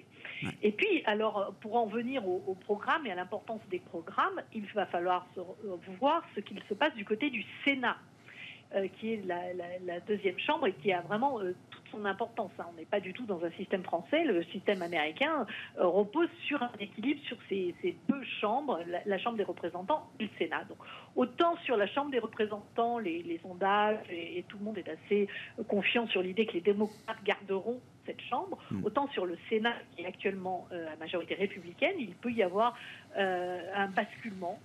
Et 0.62 0.72
puis, 0.72 1.04
alors, 1.06 1.54
pour 1.62 1.76
en 1.76 1.88
venir 1.88 2.28
au, 2.28 2.56
programme 2.56 3.06
et 3.06 3.12
à 3.12 3.16
l'importance 3.16 3.62
des 3.70 3.80
programmes, 3.80 4.42
il 4.54 4.66
va 4.68 4.86
falloir 4.86 5.28
euh, 5.38 5.44
voir 6.00 6.24
ce 6.36 6.40
qu'il 6.40 6.62
se 6.68 6.74
passe 6.74 6.94
du 6.96 7.06
côté 7.06 7.30
du 7.30 7.44
Sénat. 7.64 7.98
Euh, 8.74 8.88
qui 9.00 9.14
est 9.14 9.24
la, 9.26 10.00
deuxième 10.02 10.40
chambre 10.40 10.66
et 10.68 10.74
qui 10.74 10.92
a 10.92 11.00
vraiment 11.02 11.40
euh, 11.40 11.56
toute 11.70 11.84
son 11.92 12.04
importance. 12.04 12.52
Hein. 12.60 12.66
On 12.74 12.78
n'est 12.78 12.86
pas 12.86 13.00
du 13.00 13.14
tout 13.14 13.26
dans 13.26 13.46
un 13.46 13.52
système 13.52 13.84
français. 13.84 14.26
Le 14.26 14.44
système 14.46 14.82
américain 14.82 15.46
repose 15.78 16.30
sur 16.48 16.62
un 16.62 16.72
équilibre 16.80 17.22
sur 17.26 17.38
ces, 17.48 17.76
deux 18.10 18.24
chambres, 18.42 18.82
la, 19.06 19.18
Chambre 19.20 19.38
des 19.38 19.44
représentants 19.44 20.10
et 20.20 20.24
le 20.24 20.30
Sénat. 20.40 20.64
Donc, 20.66 20.80
autant 21.16 21.56
sur 21.58 21.78
la 21.78 21.88
Chambre 21.88 22.10
des 22.10 22.20
représentants, 22.20 22.98
les, 22.98 23.40
sondages 23.44 24.00
et, 24.10 24.44
tout 24.50 24.58
le 24.58 24.66
monde 24.66 24.78
est 24.80 24.90
assez 24.90 25.30
confiant 25.68 26.08
sur 26.08 26.24
l'idée 26.24 26.48
que 26.48 26.54
les 26.54 26.62
démocrates 26.62 27.24
garderont 27.24 27.80
cette 28.06 28.22
Chambre, 28.22 28.58
hmm. 28.72 28.86
autant 28.86 29.08
sur 29.10 29.26
le 29.26 29.38
Sénat, 29.50 29.76
qui 29.96 30.04
est 30.04 30.06
actuellement 30.06 30.68
euh, 30.72 30.92
à 30.92 30.96
majorité 30.98 31.36
républicaine, 31.36 31.96
il 32.00 32.16
peut 32.16 32.32
y 32.32 32.44
avoir 32.44 32.78
euh, 33.18 33.62
un 33.76 33.88
basculement 33.88 34.60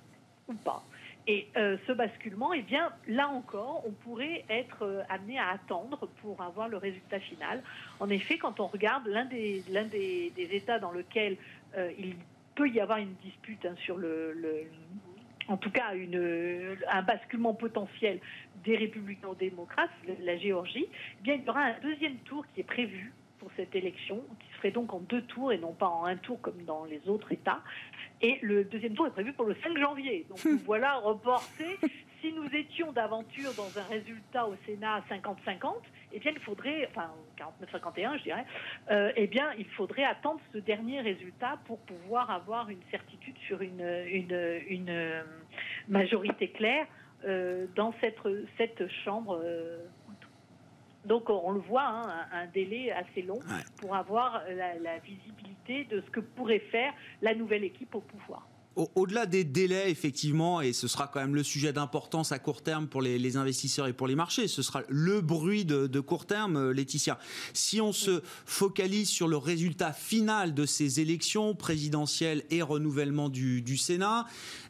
ou 0.49 0.55
pas. 0.55 0.83
Et 1.27 1.49
euh, 1.57 1.77
ce 1.87 1.93
basculement, 1.93 2.53
eh 2.53 2.63
bien, 2.63 2.91
là 3.07 3.29
encore, 3.29 3.85
on 3.87 3.93
pourrait 3.93 4.45
être 4.49 5.05
amené 5.09 5.39
à 5.39 5.51
attendre 5.51 6.09
pour 6.23 6.41
avoir 6.41 6.69
le 6.69 6.77
résultat 6.77 7.21
final. 7.21 7.63
En 8.01 8.09
effet, 8.09 8.39
quand 8.39 8.59
on 8.59 8.67
regarde 8.67 9.07
l'un 9.07 9.27
des, 9.27 9.63
l'un 9.71 9.85
des, 9.85 10.33
États 10.37 10.79
dans 10.79 10.91
lequel 10.91 11.37
il 11.99 12.17
peut 12.55 12.69
y 12.69 12.81
avoir 12.81 12.99
une 12.99 13.15
dispute 13.23 13.65
hein, 13.65 13.75
sur 13.85 13.97
le, 13.97 14.35
en 15.49 15.57
tout 15.57 15.71
cas 15.71 15.95
une, 15.95 16.77
un 16.89 17.03
basculement 17.03 17.55
potentiel 17.55 18.21
des 18.65 18.77
républicains 18.77 19.35
démocrates, 19.39 19.91
la 20.23 20.37
Géorgie, 20.39 20.87
eh 20.89 21.23
bien 21.23 21.35
il 21.35 21.45
y 21.45 21.49
aura 21.49 21.63
un 21.63 21.81
deuxième 21.81 22.17
tour 22.19 22.45
qui 22.55 22.61
est 22.61 22.65
prévu 22.65 23.13
pour 23.41 23.51
cette 23.57 23.75
élection, 23.75 24.23
qui 24.39 24.59
serait 24.59 24.71
donc 24.71 24.93
en 24.93 25.01
deux 25.01 25.23
tours 25.23 25.53
et 25.53 25.59
non 25.59 25.73
pas 25.73 25.89
en 25.89 26.05
un 26.05 26.17
tour 26.17 26.41
comme 26.41 26.63
dans 26.65 26.85
les 26.85 27.01
autres 27.09 27.33
États. 27.33 27.63
Et 28.21 28.39
le 28.43 28.65
deuxième 28.65 28.95
tour 28.95 29.07
est 29.07 29.13
prévu 29.13 29.33
pour 29.33 29.47
le 29.47 29.57
5 29.63 29.79
janvier. 29.79 30.27
Donc 30.29 30.45
nous 30.45 30.59
voilà 30.65 30.97
reportés. 30.99 31.79
Si 32.21 32.33
nous 32.35 32.55
étions 32.55 32.93
d'aventure 32.93 33.55
dans 33.57 33.79
un 33.79 33.83
résultat 33.85 34.47
au 34.47 34.55
Sénat 34.67 35.03
50-50, 35.11 35.73
eh 36.13 36.19
bien, 36.19 36.33
il 36.33 36.41
faudrait, 36.41 36.87
enfin 36.91 37.11
49-51, 37.39 38.19
je 38.19 38.23
dirais, 38.25 38.45
euh, 38.91 39.11
eh 39.17 39.27
bien, 39.27 39.53
il 39.59 39.65
faudrait 39.71 40.05
attendre 40.05 40.41
ce 40.53 40.59
dernier 40.59 41.01
résultat 41.01 41.59
pour 41.65 41.79
pouvoir 41.79 42.31
avoir 42.31 42.69
une 42.69 42.83
certitude 42.91 43.37
sur 43.47 43.63
une, 43.63 44.05
une, 44.07 44.61
une 44.69 45.25
majorité 45.89 46.51
claire 46.51 46.87
euh, 47.25 47.67
dans 47.75 47.95
cette, 48.01 48.19
cette 48.57 48.87
chambre. 49.05 49.41
Euh, 49.43 49.79
donc 51.05 51.31
on 51.31 51.53
le 51.53 51.61
voit, 51.61 51.87
hein, 51.87 52.27
un, 52.33 52.47
délai 52.47 52.93
assez 52.93 53.23
long 53.23 53.39
pour 53.79 53.95
avoir 53.95 54.43
la, 54.51 54.99
visibilité 54.99 55.85
de 55.85 56.01
ce 56.01 56.11
que 56.11 56.21
pourrait 56.21 56.59
faire 56.59 56.93
la 57.23 57.35
nouvelle 57.35 57.65
équipe 57.65 57.95
au 57.95 58.01
pouvoir. 58.01 58.47
Au-delà 58.95 59.27
des 59.27 59.45
délais, 59.45 59.91
effectivement, 59.91 60.61
et 60.61 60.73
ce 60.73 60.89
sera 60.89 61.07
quand 61.07 61.21
même 61.21 61.35
le 61.35 61.43
sujet 61.43 61.73
d'importance 61.73 62.33
à 62.33 62.39
court 62.39 62.63
terme 62.63 62.87
pour 62.87 63.03
les, 63.03 63.37
investisseurs 63.37 63.87
et 63.87 63.93
pour 63.93 64.07
les 64.07 64.15
marchés, 64.15 64.49
ce 64.49 64.63
sera 64.63 64.83
le 64.89 65.21
bruit 65.21 65.65
de, 65.65 66.01
court 66.01 66.27
terme, 66.27 66.57
euh, 66.57 66.73
Laetitia. 66.73 67.19
Si 67.53 67.81
on 67.81 67.93
se 67.93 68.23
focalise 68.47 69.09
sur 69.09 69.29
le 69.29 69.37
résultat 69.37 69.93
final 69.93 70.55
de 70.55 70.67
ces 70.67 71.01
élections 71.01 71.55
présidentielles 71.55 72.45
et 72.51 72.63
renouvellement 72.63 73.29
du, 73.29 73.77
Sénat, 73.77 74.27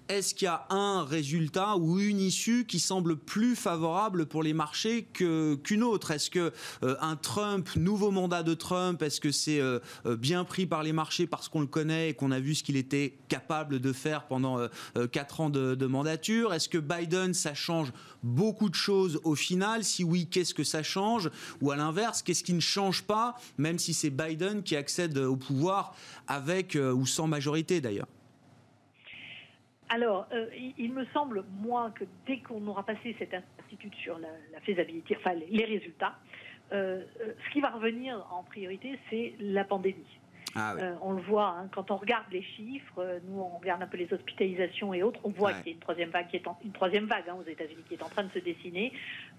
est-ce 0.09 0.35
qu'il 0.35 0.47
y 0.47 0.49
a 0.49 0.67
un 0.71 1.05
résultat 1.05 1.77
ou 1.77 2.01
une 2.01 2.19
issue 2.19 2.67
qui 2.67 2.81
semble 2.81 3.17
plus 3.17 3.55
favorable 3.55 4.27
pour 4.27 4.43
les 4.43 4.53
marchés 4.53 5.05
qu'une 5.13 5.83
autre? 5.83 6.11
Est-ce 6.11 6.31
que 6.31 6.53
euh, 6.83 6.97
un 7.01 7.17
Trump, 7.17 7.69
nouveau 7.77 8.11
mandat 8.11 8.43
de 8.43 8.55
Trump, 8.55 9.01
est-ce 9.03 9.21
que 9.21 9.31
c'est 9.31 9.61
euh, 9.61 9.79
bien 10.19 10.45
pris 10.45 10.67
par 10.67 10.83
les 10.83 10.93
marchés 10.93 11.27
parce 11.27 11.49
qu'on 11.49 11.61
le 11.61 11.67
connaît 11.67 12.11
et 12.11 12.15
qu'on 12.15 12.33
a 12.33 12.41
vu 12.41 12.55
ce 12.55 12.65
qu'il 12.65 12.77
était 12.77 13.19
capable 13.29 13.79
de 13.79 13.93
faire 14.01 14.25
pendant 14.25 14.59
quatre 15.13 15.41
ans 15.41 15.51
de, 15.51 15.87
mandature? 15.87 16.55
Est-ce 16.55 16.69
que 16.69 16.79
Biden, 16.79 17.35
ça 17.35 17.55
change 17.55 17.93
beaucoup 18.23 18.69
de 18.69 18.75
choses 18.75 19.21
au 19.25 19.35
final? 19.35 19.85
Si 19.85 20.05
oui, 20.05 20.27
qu'est-ce 20.27 20.55
que 20.55 20.65
ça 20.65 20.83
change? 20.83 21.31
Ou 21.61 21.71
à 21.71 21.77
l'inverse, 21.77 22.23
qu'est-ce 22.23 22.45
qui 22.45 22.55
ne 22.55 22.61
change 22.61 23.03
pas, 23.03 23.37
même 23.59 23.79
si 23.79 23.95
c'est 23.95 24.11
Biden 24.11 24.63
qui 24.63 24.77
accède 24.77 25.17
au 25.19 25.37
pouvoir 25.37 25.95
avec 26.27 26.77
ou 26.77 27.07
sans 27.07 27.27
majorité 27.27 27.81
d'ailleurs? 27.81 28.07
Alors, 29.91 30.29
euh, 30.33 30.47
il, 30.79 30.93
me 30.93 31.05
semble, 31.07 31.45
moi, 31.61 31.91
que 31.97 32.05
dès 32.25 32.39
qu'on 32.39 32.65
aura 32.69 32.85
passé 32.85 33.15
cette 33.19 33.35
incertitude 33.35 33.93
sur 33.97 34.21
la, 34.21 34.61
faisabilité, 34.61 35.17
enfin 35.19 35.35
les, 35.35 35.65
résultats, 35.65 36.15
euh, 36.73 37.03
euh, 37.21 37.33
ce 37.45 37.53
qui 37.53 37.61
va 37.61 37.71
revenir 37.71 38.25
en 38.31 38.45
priorité, 38.45 38.97
c'est 39.11 39.35
la 39.41 39.65
pandémie. 39.65 40.21
Ah 40.55 40.75
on 41.03 41.13
le 41.13 41.23
voit 41.23 41.49
hein, 41.49 41.69
quand 41.73 41.91
on 41.91 41.97
regarde 41.97 42.27
les 42.33 42.43
chiffres. 42.43 43.21
nous, 43.25 43.41
on 43.41 43.59
regarde 43.59 43.83
un 43.83 43.87
peu 43.87 43.97
les 43.97 44.13
hospitalisations 44.13 44.93
et 44.95 45.03
autres. 45.03 45.21
On 45.25 45.31
voit 45.31 45.53
qu'il 45.55 45.69
y 45.69 45.71
a 45.71 45.75
une 45.75 45.81
troisième 45.81 46.11
vague 46.11 46.29
qui 46.29 46.37
est 46.37 46.47
en, 46.47 46.59
une 46.65 46.73
troisième 46.73 47.07
vague 47.07 47.29
hein, 47.29 47.37
aux 47.39 47.49
États-Unis 47.49 47.85
qui 47.89 47.95
est 47.95 48.03
en 48.03 48.09
train 48.09 48.25
de 48.25 48.33
se 48.33 48.39
dessiner 48.39 48.93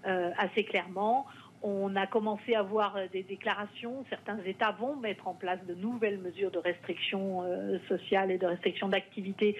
assez 0.04 0.64
clairement. 0.64 1.26
On 1.64 1.94
a 1.94 2.08
commencé 2.08 2.54
à 2.54 2.62
voir 2.62 2.96
des 3.12 3.22
déclarations. 3.22 4.04
Certains 4.10 4.38
États 4.44 4.72
vont 4.72 4.96
mettre 4.96 5.28
en 5.28 5.34
place 5.34 5.64
de 5.66 5.74
nouvelles 5.74 6.18
mesures 6.18 6.50
de 6.50 6.58
restriction 6.58 7.44
sociale 7.88 8.30
et 8.30 8.38
de 8.38 8.46
restriction 8.46 8.88
d'activité 8.88 9.56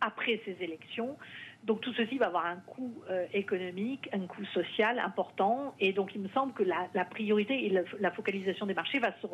après 0.00 0.40
ces 0.44 0.56
élections. 0.60 1.16
Donc 1.64 1.80
tout 1.80 1.92
ceci 1.94 2.18
va 2.18 2.26
avoir 2.26 2.46
un 2.46 2.56
coût 2.56 3.02
euh, 3.10 3.26
économique, 3.32 4.08
un 4.12 4.26
coût 4.26 4.44
social 4.46 4.98
important. 4.98 5.74
Et 5.80 5.92
donc 5.92 6.14
il 6.14 6.20
me 6.20 6.28
semble 6.28 6.52
que 6.52 6.62
la, 6.62 7.04
priorité 7.04 7.66
et 7.66 7.84
la, 7.98 8.10
focalisation 8.12 8.66
des 8.66 8.74
marchés 8.74 9.00
va 9.00 9.12
se 9.20 9.26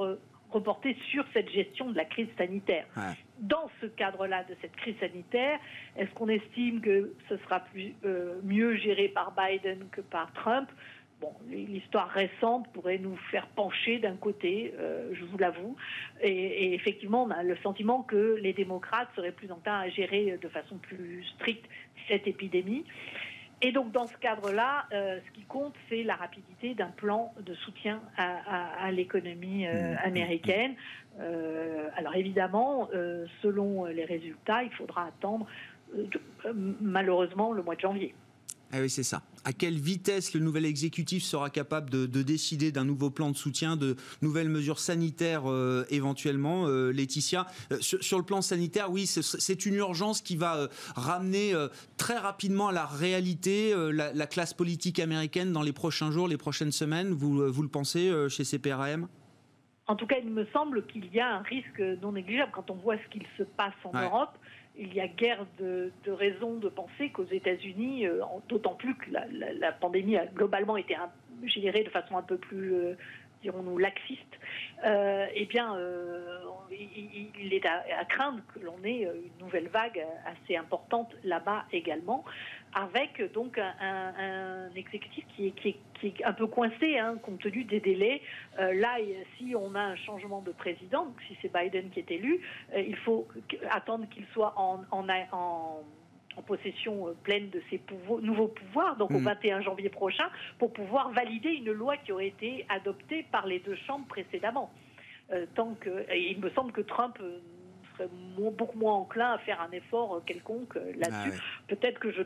reporter 0.55 0.97
sur 1.11 1.25
cette 1.33 1.51
gestion 1.51 1.91
de 1.91 1.97
la 1.97 2.05
crise 2.05 2.29
sanitaire. 2.39 2.87
Dans 3.41 3.71
ce 3.81 3.87
cadre-là 3.87 4.45
de 4.45 4.55
cette 4.61 4.75
crise 4.77 4.97
sanitaire, 5.01 5.59
est-ce 5.97 6.11
qu'on 6.15 6.29
estime 6.29 6.81
que 6.81 7.13
ce 7.29 7.37
sera 7.39 7.61
plus, 7.61 7.95
euh, 8.05 8.41
mieux 8.45 8.77
géré 8.77 9.09
par 9.09 9.35
Biden 9.35 9.89
que 9.91 10.01
par 10.01 10.33
Trump? 10.33 10.71
Bon, 11.21 11.33
l'histoire 11.49 12.09
récente 12.09 12.71
pourrait 12.73 12.99
nous 12.99 13.17
faire 13.31 13.47
pencher 13.49 13.99
d'un 13.99 14.17
côté, 14.17 14.75
euh, 14.79 15.11
je 15.13 15.25
vous 15.25 15.39
l'avoue, 15.39 15.77
et, 16.21 16.75
effectivement, 16.75 17.25
on 17.25 17.31
a 17.31 17.43
le 17.43 17.57
sentiment 17.59 18.03
que 18.03 18.37
les 18.41 18.53
démocrates 18.53 19.09
seraient 19.15 19.33
plus 19.33 19.51
enclins 19.51 19.81
à 19.81 19.89
gérer 19.89 20.39
de 20.41 20.49
façon 20.49 20.77
plus 20.79 21.25
stricte 21.37 21.65
cette 22.09 22.27
épidémie. 22.27 22.85
Et 23.67 23.73
donc, 23.73 23.93
dans 23.93 24.07
ce 24.07 24.15
cadre-là, 24.19 24.85
euh, 24.93 25.19
ce 25.27 25.33
qui 25.33 25.47
compte, 25.47 25.73
c'est 25.89 26.03
la 26.03 26.17
rapidité 26.17 26.75
d'un 26.75 26.91
plan 26.91 27.33
de 27.41 27.55
soutien 27.55 28.03
à, 28.19 28.93
l'économie 28.93 29.67
euh, 29.67 29.95
mmh. 29.95 29.99
américaine. 30.05 30.75
alors, 31.97 32.15
évidemment, 32.15 32.91
selon 33.41 33.87
les 33.87 34.05
résultats, 34.05 34.65
il 34.65 34.71
faudra 34.73 35.07
attendre 35.07 35.47
malheureusement 36.83 37.55
le 37.55 37.63
mois 37.63 37.75
de 37.75 37.81
janvier. 37.81 38.15
Ah 38.71 38.81
oui, 38.81 38.91
c'est 38.91 39.03
ça. 39.03 39.23
À 39.45 39.53
quelle 39.53 39.79
vitesse 39.79 40.33
le 40.33 40.41
nouvel 40.41 40.65
exécutif 40.65 41.23
sera 41.23 41.51
capable 41.51 41.91
de, 41.91 42.23
décider 42.23 42.73
d'un 42.73 42.85
nouveau 42.85 43.11
plan 43.11 43.31
de 43.31 43.37
soutien, 43.37 43.77
de 43.77 43.97
nouvelles 44.23 44.49
mesures 44.49 44.79
sanitaires 44.79 45.51
euh, 45.51 45.85
éventuellement, 45.91 46.67
euh, 46.67 46.91
Laetitia? 46.91 47.47
Euh, 47.71 47.79
sur, 47.81 48.19
le 48.19 48.25
plan 48.25 48.41
sanitaire, 48.41 48.91
oui, 48.91 49.07
c'est 49.07 49.67
une 49.67 49.75
urgence 49.75 50.23
qui 50.23 50.37
va 50.37 50.69
ramener 50.97 51.53
très 51.97 52.17
rapidement 52.17 52.69
à 52.69 52.73
la 52.73 52.87
réalité 52.87 53.75
la, 53.93 54.27
classe 54.27 54.55
politique 54.55 54.99
américaine 54.99 55.53
dans 55.53 55.63
les 55.63 55.73
prochains 55.73 56.11
jours, 56.11 56.27
les 56.29 56.39
prochaines 56.39 56.73
semaines. 56.73 57.13
Vous, 57.13 57.53
vous 57.53 57.63
le 57.63 57.69
pensez 57.69 58.11
chez 58.29 58.45
CPRM 58.45 59.09
en 59.87 59.97
tout 59.97 60.07
cas, 60.07 60.17
il 60.23 60.31
me 60.31 60.47
semble 60.47 60.87
qu'il 60.87 61.13
y 61.13 61.21
a 61.21 61.37
un 61.37 61.43
risque 61.43 61.81
non 62.01 62.13
négligeable 62.13 62.53
quand 62.55 62.71
on 62.71 62.75
voit 62.75 62.97
ce 62.97 63.09
qu'il 63.11 63.27
se 63.37 63.43
passe 63.43 63.75
en 63.85 63.93
Europe 63.93 64.39
il 64.77 64.93
y 64.93 65.01
a 65.01 65.07
guère 65.07 65.47
de, 65.59 65.93
de 66.05 66.11
raisons 66.11 66.55
de 66.55 66.69
penser 66.69 67.11
qu'aux 67.11 67.27
États-Unis, 67.31 68.07
euh, 68.07 68.23
d'autant 68.49 68.75
plus 68.75 68.95
que 68.97 69.11
la, 69.11 69.73
pandémie 69.73 70.17
a 70.17 70.27
globalement 70.27 70.77
été 70.77 70.97
gérée 71.45 71.85
de 71.85 71.91
façon 71.91 72.17
un 72.17 72.23
peu 72.23 72.37
plus, 72.37 72.75
euh, 72.75 72.95
dirons-nous, 73.45 73.79
laxiste, 73.79 74.21
euh, 74.85 75.27
eh 75.35 75.47
bien, 75.47 75.77
il, 76.71 77.53
est 77.53 77.67
à, 77.67 78.05
craindre 78.07 78.41
que 78.53 78.59
l'on 78.59 78.83
ait 78.85 79.03
une 79.03 79.45
nouvelle 79.45 79.69
vague 79.69 80.05
assez 80.27 80.57
importante 80.57 81.15
là-bas 81.23 81.65
également 81.73 82.25
avec 82.75 83.23
donc 83.33 83.59
un, 83.59 84.71
exécutif 84.75 85.25
qui 85.37 85.47
est, 85.47 86.25
un 86.25 86.33
peu 86.33 86.47
coincé 86.47 86.99
hein, 86.99 87.17
compte 87.23 87.41
tenu 87.41 87.65
des 87.65 87.81
délais. 87.81 88.21
Euh, 88.59 88.75
là, 88.75 88.97
si 89.39 89.55
on 89.55 89.75
a 89.75 89.81
un 89.81 89.97
changement 89.97 90.43
de 90.43 90.53
président, 90.53 91.07
si 91.29 91.37
c'est 91.41 91.53
Biden 91.53 91.91
qui 91.91 92.01
est 92.01 92.11
élu, 92.11 92.41
euh, 92.75 92.81
il 92.81 92.97
faut 92.97 93.27
attendre 93.71 94.07
qu'il 94.11 94.27
soit 94.33 94.55
en 94.57 95.09
possession 96.43 97.09
euh, 97.09 97.13
pleine 97.23 97.51
de 97.51 97.63
ses 97.71 97.81
nouveaux 98.23 98.49
pouvoirs, 98.49 98.97
donc 98.97 99.11
au 99.11 99.19
21 99.19 99.59
mm. 99.59 99.63
janvier 99.63 99.89
prochain, 99.89 100.29
pour 100.59 100.73
pouvoir 100.73 101.11
valider 101.11 101.51
une 101.51 101.73
loi 101.73 101.97
qui 101.97 102.13
aurait 102.13 102.29
été 102.29 102.67
adoptée 102.69 103.25
par 103.31 103.47
les 103.47 103.61
deux 103.61 103.77
chambres 103.87 104.07
précédemment. 104.07 104.71
tant 105.55 105.75
que, 105.75 106.07
il 106.15 106.39
me 106.39 106.51
semble 106.51 106.73
que 106.73 106.83
Trump 106.83 107.19
serait 107.95 108.09
beaucoup 108.57 108.79
moins 108.79 108.95
enclin 108.95 109.33
à 109.33 109.39
faire 109.39 109.61
un 109.61 109.71
effort 109.73 110.17
euh, 110.17 110.21
quelconque 110.25 110.77
euh, 110.77 110.93
là-dessus. 110.97 111.33
Ah 111.35 111.65
Peut-être 111.69 111.99
que 111.99 112.11
je, 112.11 112.23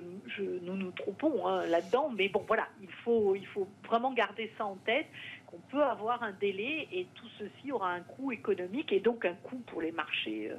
nous 0.63 0.77
nous 0.77 0.91
trompons 0.93 1.47
hein, 1.47 1.67
là-dedans, 1.67 2.11
mais 2.17 2.29
bon, 2.29 2.45
voilà, 2.47 2.69
il 2.83 2.91
faut, 3.05 3.35
il 3.35 3.47
faut 3.47 3.69
vraiment 3.87 4.13
garder 4.13 4.53
ça 4.59 4.65
en 4.65 4.77
tête 4.77 5.07
qu'on 5.47 5.59
peut 5.71 5.83
avoir 5.83 6.23
un 6.23 6.33
délai 6.33 6.89
et 6.93 7.07
tout 7.15 7.29
ceci 7.39 7.73
aura 7.73 7.93
un 7.93 8.01
coût 8.01 8.33
économique 8.33 8.93
et 8.93 9.01
donc 9.01 9.25
un 9.25 9.35
coût 9.35 9.63
pour 9.67 9.81
les 9.81 9.93
marchés, 9.93 10.53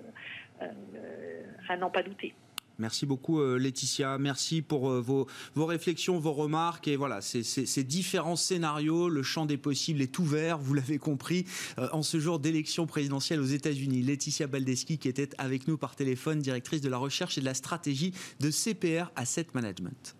euh, 0.61 0.67
à 1.67 1.77
n'en 1.77 1.89
pas 1.89 2.01
douter. 2.01 2.33
Merci 2.79 3.05
beaucoup 3.05 3.41
euh, 3.41 3.57
Laetitia, 3.57 4.17
merci 4.17 4.61
pour 4.61 4.89
euh, 4.89 5.01
vos, 5.01 5.27
vos 5.53 5.65
réflexions, 5.65 6.17
vos 6.17 6.31
remarques 6.31 6.87
et 6.87 6.95
voilà, 6.95 7.19
ces, 7.21 7.83
différents 7.83 8.37
scénarios, 8.37 9.09
le 9.09 9.21
champ 9.21 9.45
des 9.45 9.57
possibles 9.57 10.01
est 10.01 10.17
ouvert, 10.17 10.57
vous 10.57 10.73
l'avez 10.73 10.97
compris, 10.97 11.45
euh, 11.77 11.89
en 11.91 12.03
ce 12.03 12.19
jour 12.19 12.39
d'élection 12.39 12.87
présidentielle 12.87 13.41
aux 13.41 13.45
États-Unis. 13.45 14.01
Laetitia 14.01 14.47
Baldeschi 14.47 14.97
qui 14.97 15.09
était 15.09 15.29
avec 15.37 15.67
nous 15.67 15.77
par 15.77 15.95
téléphone, 15.95 16.39
directrice 16.39 16.81
de 16.81 16.89
la 16.89 16.97
recherche 16.97 17.37
et 17.37 17.41
de 17.41 17.45
la 17.45 17.53
stratégie 17.53 18.13
de 18.39 18.49
CPR 18.49 19.11
Asset 19.15 19.47
Management. 19.53 20.15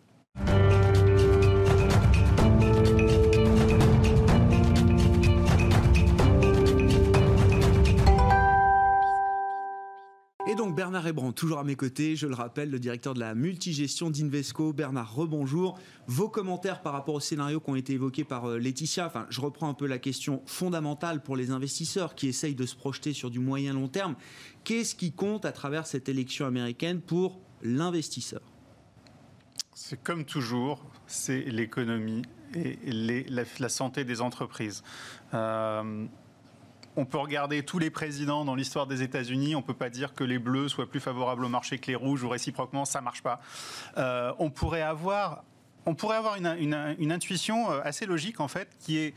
Bernard 10.80 11.08
Hébran, 11.08 11.34
toujours 11.34 11.60
à 11.60 11.66
mes 11.66 11.76
côtés, 11.76 12.16
je 12.16 12.26
le 12.26 12.34
rappelle, 12.34 12.70
le 12.70 12.80
directeur 12.80 13.14
de 13.14 13.20
la 13.20 13.36
multigestion 13.36 14.10
d'Invesco. 14.10 14.72
Bernard, 14.72 15.14
rebonjour. 15.14 15.78
Vos 16.08 16.30
commentaires 16.30 16.82
par 16.82 16.94
rapport 16.94 17.16
aux 17.16 17.20
scénarios 17.20 17.60
qui 17.60 17.70
ont 17.70 17.76
été 17.76 17.92
évoqués 17.92 18.24
par 18.24 18.46
euh, 18.46 18.58
Laetitia, 18.58 19.08
enfin, 19.08 19.26
je 19.30 19.42
reprends 19.42 19.68
un 19.68 19.74
peu 19.74 19.88
la 19.88 19.98
question 19.98 20.42
fondamentale 20.46 21.22
pour 21.22 21.36
les 21.36 21.52
investisseurs 21.52 22.16
qui 22.16 22.30
essayent 22.30 22.56
de 22.56 22.66
se 22.66 22.78
projeter 22.78 23.12
sur 23.12 23.30
du 23.30 23.40
moyen 23.40 23.74
long 23.74 23.90
terme. 23.90 24.16
Qu'est-ce 24.64 24.96
qui 24.96 25.12
compte 25.12 25.44
à 25.44 25.52
travers 25.52 25.86
cette 25.86 26.08
élection 26.08 26.46
américaine 26.46 27.02
pour 27.02 27.42
l'investisseur? 27.62 28.42
C'est 29.76 30.02
comme 30.02 30.24
toujours, 30.24 30.86
c'est 31.08 31.42
l'économie 31.42 32.22
et 32.56 32.78
la, 33.28 33.68
santé 33.68 34.06
des 34.06 34.22
entreprises. 34.22 34.82
Euh, 35.34 36.06
on 37.00 37.06
peut 37.06 37.18
regarder 37.18 37.63
tous 37.63 37.79
les 37.79 37.89
présidents 37.89 38.44
dans 38.44 38.56
l'histoire 38.56 38.86
des 38.86 39.01
États-Unis. 39.03 39.56
On 39.56 39.60
ne 39.60 39.63
peut 39.63 39.74
pas 39.74 39.89
dire 39.89 40.13
que 40.13 40.25
les 40.25 40.38
bleus 40.38 40.68
soient 40.68 40.89
plus 40.89 41.00
favorables 41.00 41.46
au 41.46 41.50
marché 41.50 41.77
que 41.77 41.88
les 41.88 41.96
rouges 41.96 42.24
ou 42.24 42.29
réciproquement, 42.29 42.84
ça 42.84 43.00
ne 43.00 43.06
marche 43.06 43.24
pas. 43.24 43.39
Euh, 43.98 44.34
on 44.38 44.50
pourrait 44.50 44.82
avoir, 44.82 45.46
on 45.86 45.96
pourrait 45.96 46.18
avoir 46.18 46.36
une, 46.36 47.12
intuition 47.12 47.72
euh, 47.72 47.79
assez 47.86 48.06
logique 48.06 48.41
en 48.41 48.50
fait, 48.50 48.68
qui 48.79 48.98
est 48.98 49.13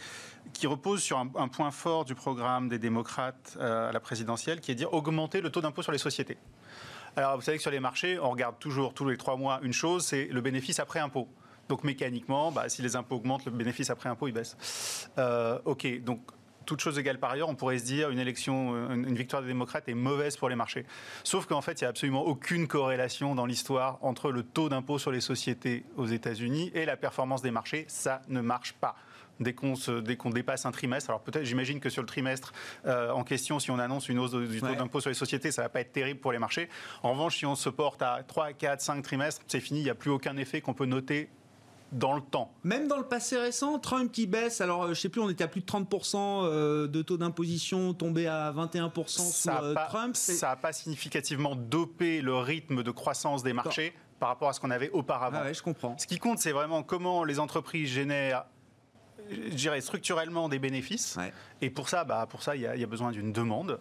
qui 0.53 0.69
repose 0.69 1.03
sur 1.03 1.19
un, 1.19 1.49
point 1.49 1.71
fort 1.73 2.05
du 2.05 2.15
programme 2.15 2.69
des 2.69 2.79
démocrates 2.79 3.57
euh, 3.59 3.89
à 3.89 3.93
la 3.93 4.01
présidentielle, 4.01 4.61
qui 4.61 4.71
est 4.71 4.75
de 4.75 4.79
dire 4.79 4.93
augmenter 4.93 5.41
le 5.41 5.51
taux 5.51 5.61
d'impôt 5.61 5.83
sur 5.83 5.93
les 5.93 5.99
sociétés. 5.99 6.37
Alors, 7.17 7.37
vous 7.37 7.43
savez 7.43 7.57
que 7.57 7.63
sur 7.63 7.71
les 7.71 7.81
marchés, 7.81 8.19
on 8.19 8.31
regarde 8.31 8.59
toujours 8.61 8.95
tous 8.95 9.09
les 9.09 9.17
trois 9.17 9.37
mois 9.37 9.59
une 9.63 9.73
chose, 9.73 10.05
c'est 10.05 10.27
le 10.27 10.41
bénéfice 10.41 10.79
après 10.79 11.01
impôt. 11.01 11.27
Donc 11.69 11.83
mécaniquement, 11.85 12.53
bah, 12.53 12.69
si 12.69 12.83
les 12.83 12.95
impôts 12.95 13.17
augmentent, 13.17 13.45
le 13.45 13.51
bénéfice 13.51 13.91
après 13.91 14.09
impôt, 14.09 14.29
il 14.29 14.35
baisse. 14.35 15.09
ok, 15.65 16.05
donc 16.05 16.21
toute 16.65 16.81
chose 16.81 16.99
égale 16.99 17.19
par 17.19 17.31
ailleurs, 17.31 17.49
on 17.49 17.55
pourrait 17.55 17.79
se 17.79 17.85
dire 17.85 18.11
une 18.11 18.19
élection, 18.19 18.75
euh, 18.75 18.95
une 18.95 19.15
victoire 19.15 19.43
des 19.43 19.49
démocrates 19.49 19.89
est 19.89 19.95
mauvaise 19.95 20.37
pour 20.37 20.49
les 20.49 20.57
marchés. 20.57 20.87
Sauf 21.25 21.47
qu'en 21.47 21.61
fait, 21.61 21.81
il 21.81 21.85
n'y 21.85 21.87
a 21.87 21.91
absolument 21.91 22.25
aucune 22.25 22.67
corrélation 22.67 23.35
dans 23.35 23.47
l'histoire 23.47 23.99
entre 24.03 24.31
le 24.31 24.43
taux 24.43 24.69
d'impôt 24.69 24.99
sur 24.99 25.11
les 25.11 25.21
sociétés 25.21 25.85
aux 25.97 26.07
États-Unis 26.07 26.71
et 26.75 26.85
la 26.85 26.97
performance 26.97 27.43
des 27.43 27.51
marchés. 27.51 27.85
Ça 27.89 28.23
ne 28.29 28.41
marche 28.41 28.75
pas 28.75 28.97
dès 29.41 29.55
qu'on 29.55 30.31
dépasse 30.31 30.67
un 30.67 30.71
trimestre. 30.71 31.11
Alors 31.11 31.23
peut-être, 31.23 31.45
j'imagine 31.45 31.81
que 31.81 31.91
sur 31.91 32.03
le 32.03 32.07
trimestre 32.07 32.53
euh, 32.87 33.11
en 33.11 33.25
question, 33.25 33.59
si 33.59 33.71
on 33.71 33.79
annonce 33.79 34.09
une 34.09 34.19
hausse 34.19 34.33
du 34.33 34.61
taux 34.61 34.75
d'impôt 34.75 35.01
sur 35.01 35.11
les 35.11 35.15
sociétés, 35.15 35.51
ça 35.51 35.63
va 35.63 35.69
pas 35.69 35.81
être 35.81 35.93
terrible 35.93 36.21
pour 36.21 36.33
les 36.33 36.39
marchés. 36.39 36.69
En 37.03 37.13
revanche, 37.13 37.39
si 37.39 37.47
on 37.47 37.55
se 37.55 37.69
porte 37.69 38.03
à 38.03 38.23
3, 38.27 38.53
4, 38.53 38.81
5 38.81 39.03
trimestres, 39.03 39.43
c'est 39.47 39.61
fini, 39.61 39.81
il 39.81 39.85
n'y 39.85 39.91
a 39.91 39.95
plus 39.95 40.11
aucun 40.11 40.37
effet 40.37 40.61
qu'on 40.61 40.75
peut 40.75 40.87
noter 40.87 41.29
dans 41.93 42.15
le 42.15 42.23
temps. 42.23 42.53
Même 42.65 42.89
dans 42.89 42.97
le 42.97 43.05
passé 43.05 43.37
récent, 43.37 43.79
Trump 43.79 44.11
qui 44.11 44.27
baisse, 44.27 44.61
alors 44.61 44.85
euh, 44.85 44.95
je 44.95 45.01
sais 45.01 45.09
plus, 45.09 45.21
on 45.21 45.29
était 45.29 45.45
à 45.45 45.49
plus 45.49 45.61
de 45.61 45.67
30% 45.67 46.17
euh, 46.17 46.89
de 46.89 47.03
taux 47.03 47.19
d'imposition, 47.19 47.95
tombé 47.95 48.27
à 48.27 48.53
21% 48.53 49.07
sous 49.07 49.49
euh, 49.49 49.75
Trump. 49.89 50.17
Ça 50.17 50.49
n'a 50.49 50.57
pas 50.57 50.73
significativement 50.73 51.55
dopé 51.55 52.21
le 52.21 52.35
rythme 52.37 52.83
de 52.83 52.91
croissance 52.91 53.43
des 53.43 53.53
marchés 53.53 53.95
par 54.19 54.31
rapport 54.31 54.49
à 54.49 54.53
ce 54.53 54.61
qu'on 54.61 54.71
avait 54.71 54.91
auparavant. 54.91 55.41
Ah 55.43 55.53
je 55.53 55.63
comprends. 55.63 55.97
Ce 55.99 56.07
qui 56.07 56.19
compte, 56.19 56.39
c'est 56.39 56.53
vraiment 56.53 56.83
comment 56.83 57.25
les 57.25 57.39
entreprises 57.39 57.91
génèrent 57.91 58.45
je 59.31 59.55
dirais 59.55 59.81
structurellement 59.81 60.49
des 60.49 60.59
bénéfices. 60.59 61.19
Et 61.61 61.71
pour 61.71 61.89
ça, 61.89 62.05
bah, 62.05 62.27
pour 62.29 62.43
ça, 62.43 62.57
il 62.57 62.63
y, 62.63 62.67
a 62.67 62.87
besoin 62.87 63.13
d'une 63.13 63.33
demande. 63.33 63.79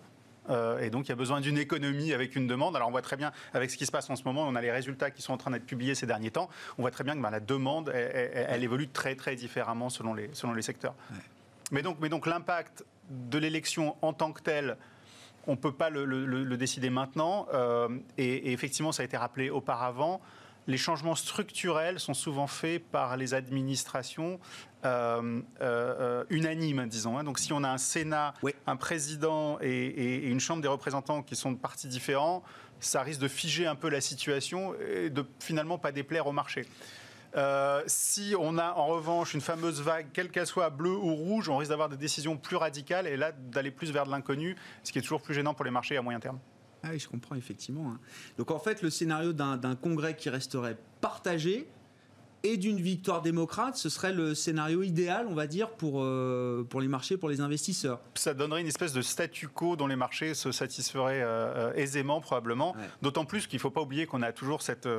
Euh, 0.49 0.79
et 0.79 0.89
donc, 0.89 1.07
il 1.07 1.09
y 1.09 1.11
a 1.11 1.15
besoin 1.15 1.41
d'une 1.41 1.57
économie 1.57 2.13
avec 2.13 2.35
une 2.35 2.47
demande. 2.47 2.75
Alors, 2.75 2.87
on 2.87 2.91
voit 2.91 3.01
très 3.01 3.17
bien, 3.17 3.31
avec 3.53 3.69
ce 3.69 3.77
qui 3.77 3.85
se 3.85 3.91
passe 3.91 4.09
en 4.09 4.15
ce 4.15 4.23
moment, 4.23 4.43
on 4.43 4.55
a 4.55 4.61
les 4.61 4.71
résultats 4.71 5.11
qui 5.11 5.21
sont 5.21 5.33
en 5.33 5.37
train 5.37 5.51
d'être 5.51 5.65
publiés 5.65 5.95
ces 5.95 6.07
derniers 6.07 6.31
temps. 6.31 6.49
On 6.77 6.81
voit 6.81 6.91
très 6.91 7.03
bien 7.03 7.15
que 7.15 7.21
ben, 7.21 7.29
la 7.29 7.39
demande, 7.39 7.89
elle, 7.89 8.63
évolue 8.63 8.89
très, 8.89 9.15
très 9.15 9.35
différemment 9.35 9.89
selon 9.89 10.13
les, 10.13 10.29
selon 10.33 10.53
les 10.53 10.61
secteurs. 10.61 10.95
Mais 11.71 11.81
donc, 11.81 11.97
mais 12.01 12.09
donc 12.09 12.25
l'impact 12.25 12.83
de 13.09 13.37
l'élection 13.37 13.95
en 14.01 14.13
tant 14.13 14.31
que 14.31 14.41
telle, 14.41 14.77
on 15.47 15.51
ne 15.51 15.57
peut 15.57 15.71
pas 15.71 15.89
le, 15.89 16.57
décider 16.57 16.89
maintenant. 16.89 17.47
Euh, 17.53 17.89
et, 18.17 18.51
effectivement, 18.51 18.91
ça 18.91 19.03
a 19.03 19.05
été 19.05 19.17
rappelé 19.17 19.49
auparavant 19.49 20.21
les 20.67 20.77
changements 20.77 21.15
structurels 21.15 21.99
sont 21.99 22.13
souvent 22.13 22.47
faits 22.47 22.83
par 22.91 23.17
les 23.17 23.33
administrations 23.33 24.39
euh, 24.85 25.41
euh, 25.61 26.23
unanimes, 26.29 26.87
disons. 26.87 27.17
Hein. 27.17 27.23
Donc 27.23 27.39
si 27.39 27.53
on 27.53 27.63
a 27.63 27.69
un 27.69 27.77
Sénat, 27.77 28.33
un 28.67 28.75
président 28.75 29.57
et, 29.61 30.27
une 30.27 30.39
Chambre 30.39 30.61
des 30.61 30.67
représentants 30.67 31.23
qui 31.23 31.35
sont 31.35 31.51
de 31.51 31.57
partis 31.57 31.87
différents, 31.87 32.43
ça 32.79 33.01
risque 33.01 33.21
de 33.21 33.27
figer 33.27 33.67
un 33.67 33.75
peu 33.75 33.89
la 33.89 34.01
situation 34.01 34.73
et 34.79 35.09
de 35.09 35.25
finalement 35.39 35.77
pas 35.77 35.91
déplaire 35.91 36.27
au 36.27 36.31
marché. 36.31 36.65
Euh, 37.37 37.81
si 37.87 38.35
on 38.37 38.57
a 38.57 38.73
en 38.73 38.87
revanche 38.87 39.33
une 39.33 39.41
fameuse 39.41 39.81
vague, 39.81 40.07
quelle 40.13 40.29
qu'elle 40.29 40.47
soit, 40.47 40.69
bleue 40.69 40.95
ou 40.95 41.15
rouge, 41.15 41.47
on 41.47 41.57
risque 41.57 41.69
d'avoir 41.69 41.87
des 41.87 41.95
décisions 41.95 42.35
plus 42.35 42.57
radicales 42.57 43.07
et 43.07 43.15
là 43.15 43.31
d'aller 43.31 43.71
plus 43.71 43.91
vers 43.91 44.05
de 44.05 44.11
l'inconnu, 44.11 44.57
ce 44.83 44.91
qui 44.91 44.99
est 44.99 45.01
toujours 45.01 45.21
plus 45.21 45.33
gênant 45.33 45.53
pour 45.53 45.63
les 45.63 45.71
marchés 45.71 45.95
à 45.95 46.01
moyen 46.01 46.19
terme. 46.19 46.39
Ah 46.83 46.89
oui, 46.91 46.99
je 46.99 47.07
comprends 47.07 47.35
effectivement. 47.35 47.91
Hein. 47.91 47.99
Donc 48.37 48.51
en 48.51 48.59
fait, 48.59 48.81
le 48.81 48.89
scénario 48.89 49.33
d'un 49.33 49.75
congrès 49.75 50.15
qui 50.15 50.29
resterait 50.29 50.77
partagé, 50.99 51.67
et 52.43 52.57
d'une 52.57 52.79
victoire 52.79 53.21
démocrate, 53.21 53.77
ce 53.77 53.89
serait 53.89 54.13
le 54.13 54.33
scénario 54.33 54.81
idéal, 54.81 55.27
on 55.29 55.33
va 55.35 55.47
dire, 55.47 55.69
pour, 55.69 56.01
euh, 56.01 56.63
pour 56.63 56.81
les 56.81 56.87
marchés, 56.87 57.17
pour 57.17 57.29
les 57.29 57.41
investisseurs. 57.41 57.99
Ça 58.15 58.33
donnerait 58.33 58.61
une 58.61 58.67
espèce 58.67 58.93
de 58.93 59.01
statu 59.01 59.47
quo 59.47 59.75
dont 59.75 59.87
les 59.87 59.95
marchés 59.95 60.33
se 60.33 60.51
satisferaient 60.51 61.21
euh, 61.21 61.69
euh, 61.69 61.73
aisément, 61.75 62.19
probablement. 62.19 62.75
D'autant 63.01 63.25
plus 63.25 63.47
qu'il 63.47 63.57
ne 63.57 63.61
faut 63.61 63.69
pas 63.69 63.81
oublier 63.81 64.05
qu'on 64.05 64.21
a 64.21 64.31
toujours 64.31 64.61
cette, 64.61 64.89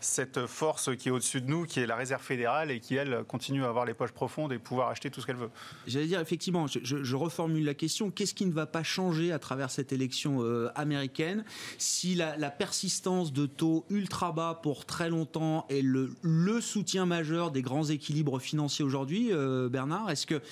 cette 0.00 0.46
force 0.46 0.94
qui 0.96 1.08
est 1.08 1.10
au-dessus 1.10 1.40
de 1.40 1.48
nous, 1.48 1.64
qui 1.64 1.80
est 1.80 1.86
la 1.86 1.96
réserve 1.96 2.22
fédérale 2.22 2.70
et 2.70 2.80
qui, 2.80 2.94
elle, 2.94 3.24
continue 3.24 3.64
à 3.64 3.68
avoir 3.68 3.84
les 3.84 3.94
poches 3.94 4.12
profondes 4.12 4.52
et 4.52 4.58
pouvoir 4.58 4.88
acheter 4.88 5.10
tout 5.10 5.20
ce 5.20 5.26
qu'elle 5.26 5.36
veut. 5.36 5.50
J'allais 5.86 6.06
dire, 6.06 6.20
effectivement, 6.20 6.66
je, 6.66 7.16
reformule 7.16 7.64
la 7.64 7.74
question, 7.74 8.10
qu'est-ce 8.10 8.34
qui 8.34 8.44
ne 8.44 8.52
va 8.52 8.66
pas 8.66 8.82
changer 8.82 9.32
à 9.32 9.38
travers 9.38 9.70
cette 9.70 9.92
élection 9.92 10.42
américaine 10.74 11.44
si 11.78 12.14
la, 12.14 12.36
la, 12.36 12.50
persistance 12.50 13.32
de 13.32 13.46
taux 13.46 13.84
ultra 13.90 14.32
bas 14.32 14.60
pour 14.62 14.84
très 14.84 15.08
longtemps 15.08 15.66
est 15.68 15.82
le, 15.82 16.14
le 16.22 16.60
soutien 16.76 17.06
majeur 17.06 17.50
des 17.50 17.62
grands 17.62 17.86
équilibres 17.86 18.38
financiers 18.38 18.84
aujourd'hui, 18.84 19.30
euh, 19.32 19.70
Bernard? 19.70 20.10
Est-ce 20.10 20.26
que, 20.26 20.42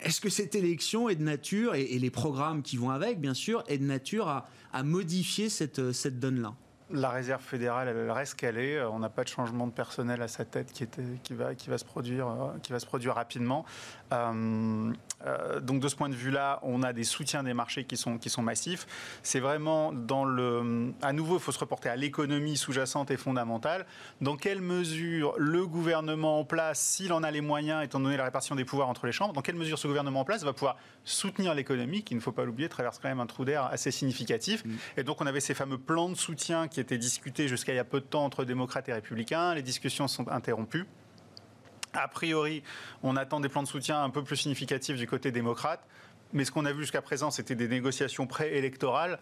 est 0.00 0.18
que 0.18 0.30
cette 0.30 0.54
élection 0.54 1.10
est 1.10 1.14
de 1.14 1.22
nature, 1.22 1.74
et, 1.74 1.98
les 1.98 2.10
programmes 2.10 2.62
qui 2.62 2.78
vont 2.78 2.88
avec, 2.88 3.20
bien 3.20 3.34
sûr, 3.34 3.62
est 3.68 3.76
de 3.76 3.84
nature 3.84 4.28
à, 4.28 4.46
à 4.72 4.82
modifier 4.82 5.50
cette, 5.50 5.92
cette 5.92 6.18
donne-là? 6.18 6.54
La 6.90 7.10
réserve 7.10 7.42
fédérale, 7.42 7.88
elle 7.88 8.10
reste 8.10 8.34
qu'elle 8.36 8.56
est. 8.56 8.82
On 8.82 8.98
n'a 8.98 9.10
pas 9.10 9.24
de 9.24 9.28
changement 9.28 9.66
de 9.66 9.72
personnel 9.72 10.22
à 10.22 10.28
sa 10.28 10.46
tête 10.46 10.72
qui, 10.72 10.84
était, 10.84 11.02
qui, 11.22 11.34
va, 11.34 11.54
qui, 11.54 11.68
va, 11.68 11.76
se 11.76 11.84
produire, 11.84 12.28
qui 12.62 12.72
va 12.72 12.78
se 12.78 12.86
produire 12.86 13.14
rapidement. 13.14 13.66
Euh, 14.12 14.24
euh, 14.24 14.92
donc 15.60 15.80
de 15.80 15.88
ce 15.88 15.96
point 15.96 16.08
de 16.08 16.14
vue-là, 16.14 16.60
on 16.62 16.82
a 16.82 16.92
des 16.92 17.04
soutiens 17.04 17.42
des 17.42 17.54
marchés 17.54 17.84
qui 17.84 17.96
sont, 17.96 18.18
qui 18.18 18.30
sont 18.30 18.42
massifs. 18.42 18.86
C'est 19.22 19.40
vraiment 19.40 19.92
dans 19.92 20.24
le... 20.24 20.92
À 21.02 21.12
nouveau, 21.12 21.36
il 21.36 21.40
faut 21.40 21.52
se 21.52 21.58
reporter 21.58 21.88
à 21.88 21.96
l'économie 21.96 22.56
sous-jacente 22.56 23.10
et 23.10 23.16
fondamentale. 23.16 23.86
Dans 24.20 24.36
quelle 24.36 24.60
mesure 24.60 25.34
le 25.38 25.66
gouvernement 25.66 26.40
en 26.40 26.44
place, 26.44 26.80
s'il 26.80 27.12
en 27.12 27.22
a 27.22 27.30
les 27.30 27.40
moyens, 27.40 27.84
étant 27.84 28.00
donné 28.00 28.16
la 28.16 28.24
répartition 28.24 28.54
des 28.54 28.64
pouvoirs 28.64 28.88
entre 28.88 29.06
les 29.06 29.12
chambres, 29.12 29.32
dans 29.32 29.42
quelle 29.42 29.56
mesure 29.56 29.78
ce 29.78 29.86
gouvernement 29.86 30.20
en 30.20 30.24
place 30.24 30.44
va 30.44 30.52
pouvoir 30.52 30.76
soutenir 31.04 31.54
l'économie, 31.54 32.02
qui, 32.02 32.14
il 32.14 32.18
ne 32.18 32.22
faut 32.22 32.32
pas 32.32 32.44
l'oublier, 32.44 32.68
traverse 32.68 32.98
quand 32.98 33.08
même 33.08 33.20
un 33.20 33.26
trou 33.26 33.44
d'air 33.44 33.64
assez 33.64 33.90
significatif. 33.90 34.64
Mmh. 34.64 34.70
Et 34.98 35.02
donc 35.02 35.20
on 35.20 35.26
avait 35.26 35.40
ces 35.40 35.54
fameux 35.54 35.78
plans 35.78 36.08
de 36.08 36.14
soutien 36.14 36.68
qui 36.68 36.80
étaient 36.80 36.98
discutés 36.98 37.48
jusqu'à 37.48 37.72
il 37.72 37.76
y 37.76 37.80
a 37.80 37.84
peu 37.84 38.00
de 38.00 38.06
temps 38.06 38.24
entre 38.24 38.44
démocrates 38.44 38.88
et 38.88 38.92
républicains. 38.92 39.54
Les 39.54 39.62
discussions 39.62 40.08
sont 40.08 40.28
interrompues. 40.28 40.86
A 41.94 42.08
priori, 42.08 42.62
on 43.02 43.16
attend 43.16 43.40
des 43.40 43.48
plans 43.48 43.62
de 43.62 43.68
soutien 43.68 44.02
un 44.02 44.10
peu 44.10 44.22
plus 44.22 44.36
significatifs 44.36 44.96
du 44.96 45.06
côté 45.06 45.30
démocrate. 45.30 45.80
Mais 46.32 46.44
ce 46.44 46.50
qu'on 46.50 46.64
a 46.64 46.72
vu 46.72 46.80
jusqu'à 46.80 47.02
présent, 47.02 47.30
c'était 47.30 47.54
des 47.54 47.68
négociations 47.68 48.26
préélectorales. 48.26 49.20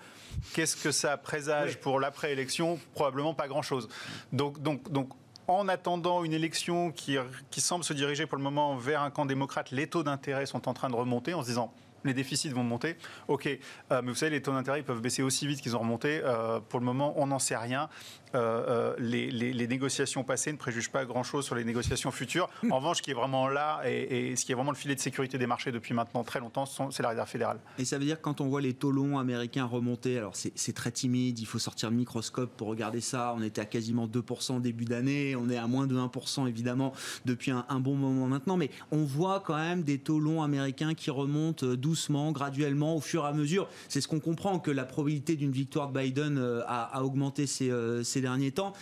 Qu'est-ce 0.55 0.77
que 0.77 0.91
ça 0.91 1.19
présage 1.19 1.79
pour 1.79 2.01
l'après-élection? 2.01 2.81
Probablement 2.95 3.35
pas 3.35 3.49
grand-chose. 3.49 3.89
Donc, 4.33 4.63
donc, 4.63 4.91
donc, 4.91 5.11
en 5.47 5.69
attendant 5.69 6.25
une 6.25 6.33
élection 6.33 6.91
qui, 6.91 7.19
qui 7.51 7.61
semble 7.61 7.85
se 7.85 7.93
diriger 7.93 8.27
pour 8.27 8.39
le 8.39 8.45
moment 8.45 8.77
vers 8.77 9.03
un 9.03 9.11
camp 9.11 9.27
démocrate, 9.27 9.71
les 9.73 9.89
taux 9.89 10.03
d'intérêt 10.03 10.47
sont 10.47 10.69
en 10.69 10.73
train 10.73 10.89
de 10.89 10.95
remonter 10.95 11.35
en 11.35 11.43
se 11.43 11.49
disant 11.49 11.75
les 12.05 12.15
déficits 12.15 12.51
vont 12.51 12.65
monter. 12.65 12.97
Ok, 13.29 13.47
euh, 13.47 14.03
mais 14.03 14.11
vous 14.11 14.17
savez, 14.17 14.31
les 14.31 14.43
taux 14.43 14.53
d'intérêt 14.53 14.83
peuvent 14.83 15.01
baisser 15.01 15.23
aussi 15.23 15.47
vite 15.47 15.61
qu'ils 15.61 15.77
ont 15.77 15.81
remonté. 15.81 16.21
Euh, 16.25 16.61
pour 16.61 16.81
le 16.81 16.87
moment, 16.87 17.15
on 17.17 17.27
n'en 17.27 17.39
sait 17.39 17.57
rien. 17.57 17.89
Euh, 18.35 18.95
les, 18.99 19.67
négociations 19.67 20.25
passées 20.25 20.53
ne 20.53 20.57
préjugent 20.57 20.91
pas 20.91 21.05
grand-chose 21.05 21.45
sur 21.45 21.55
les 21.55 21.65
négociations 21.65 22.11
futures. 22.11 22.49
En 22.71 22.77
revanche, 22.77 22.99
ce 22.99 23.03
qui 23.03 23.11
est 23.11 23.15
vraiment 23.15 23.49
là 23.49 23.83
et, 23.85 24.35
ce 24.37 24.45
qui 24.45 24.53
est 24.53 24.55
vraiment 24.55 24.71
le 24.71 24.77
filet 24.77 24.95
de 24.95 25.01
sécurité 25.01 25.39
des 25.39 25.47
marchés 25.47 25.73
depuis 25.73 25.95
maintenant 25.95 26.25
très 26.25 26.41
longtemps, 26.41 26.65
c'est 26.67 27.03
la 27.03 27.11
réserve 27.11 27.29
fédérale. 27.29 27.61
Et 27.79 27.85
ça 27.85 27.99
veut 27.99 28.05
dire 28.05 28.17
que 28.17 28.23
quand 28.23 28.41
on 28.41 28.49
voit 28.49 28.61
les 28.61 28.75
taux 28.75 28.91
longs 28.91 29.19
américains 29.19 29.65
remonter, 29.65 30.19
alors 30.19 30.35
c'est 30.35 30.73
très 30.73 30.91
timide, 30.91 31.39
il 31.39 31.47
faut 31.47 31.59
sortir 31.59 31.91
le 31.91 31.97
microscope 31.97 32.51
pour 32.57 32.69
regarder 32.69 33.01
ça. 33.01 33.35
On 33.37 33.43
était 33.43 33.61
à 33.61 33.67
quasiment 33.67 34.07
2% 34.07 34.61
début 34.61 34.85
d'année, 34.85 35.37
on 35.37 35.49
est 35.49 35.59
à 35.59 35.67
moins 35.67 35.87
de 35.87 35.97
1% 35.97 36.49
évidemment 36.49 36.93
depuis 37.25 37.51
un, 37.51 37.65
un, 37.69 37.81
bon 37.81 37.95
moment 37.95 38.27
maintenant, 38.27 38.57
mais 38.57 38.71
on 38.91 39.05
voit 39.05 39.41
quand 39.41 39.57
même 39.57 39.83
des 39.83 39.99
taux 39.99 40.21
longs 40.21 40.43
américains 40.43 40.95
qui 40.95 41.11
remontent 41.11 41.67
12 41.67 41.92
doucement, 41.93 42.33
graduellement, 42.33 42.97
au 42.97 43.01
fur 43.03 43.25
et 43.25 43.29
à 43.29 43.33
mesure. 43.35 43.69
C'est 43.91 44.01
ce 44.01 44.09
qu'on 44.09 44.19
comprend 44.19 44.59
que 44.59 44.71
la 44.71 44.87
probabilité 44.87 45.37
d'une 45.37 45.53
victoire 45.53 45.89
de 45.89 46.01
Biden 46.01 46.39
euh, 46.39 46.63
a, 46.67 47.05
augmenté 47.05 47.47
ces, 47.47 47.71
euh, 47.71 48.03
ces 48.03 48.23
derniers 48.23 48.53
temps 48.53 48.73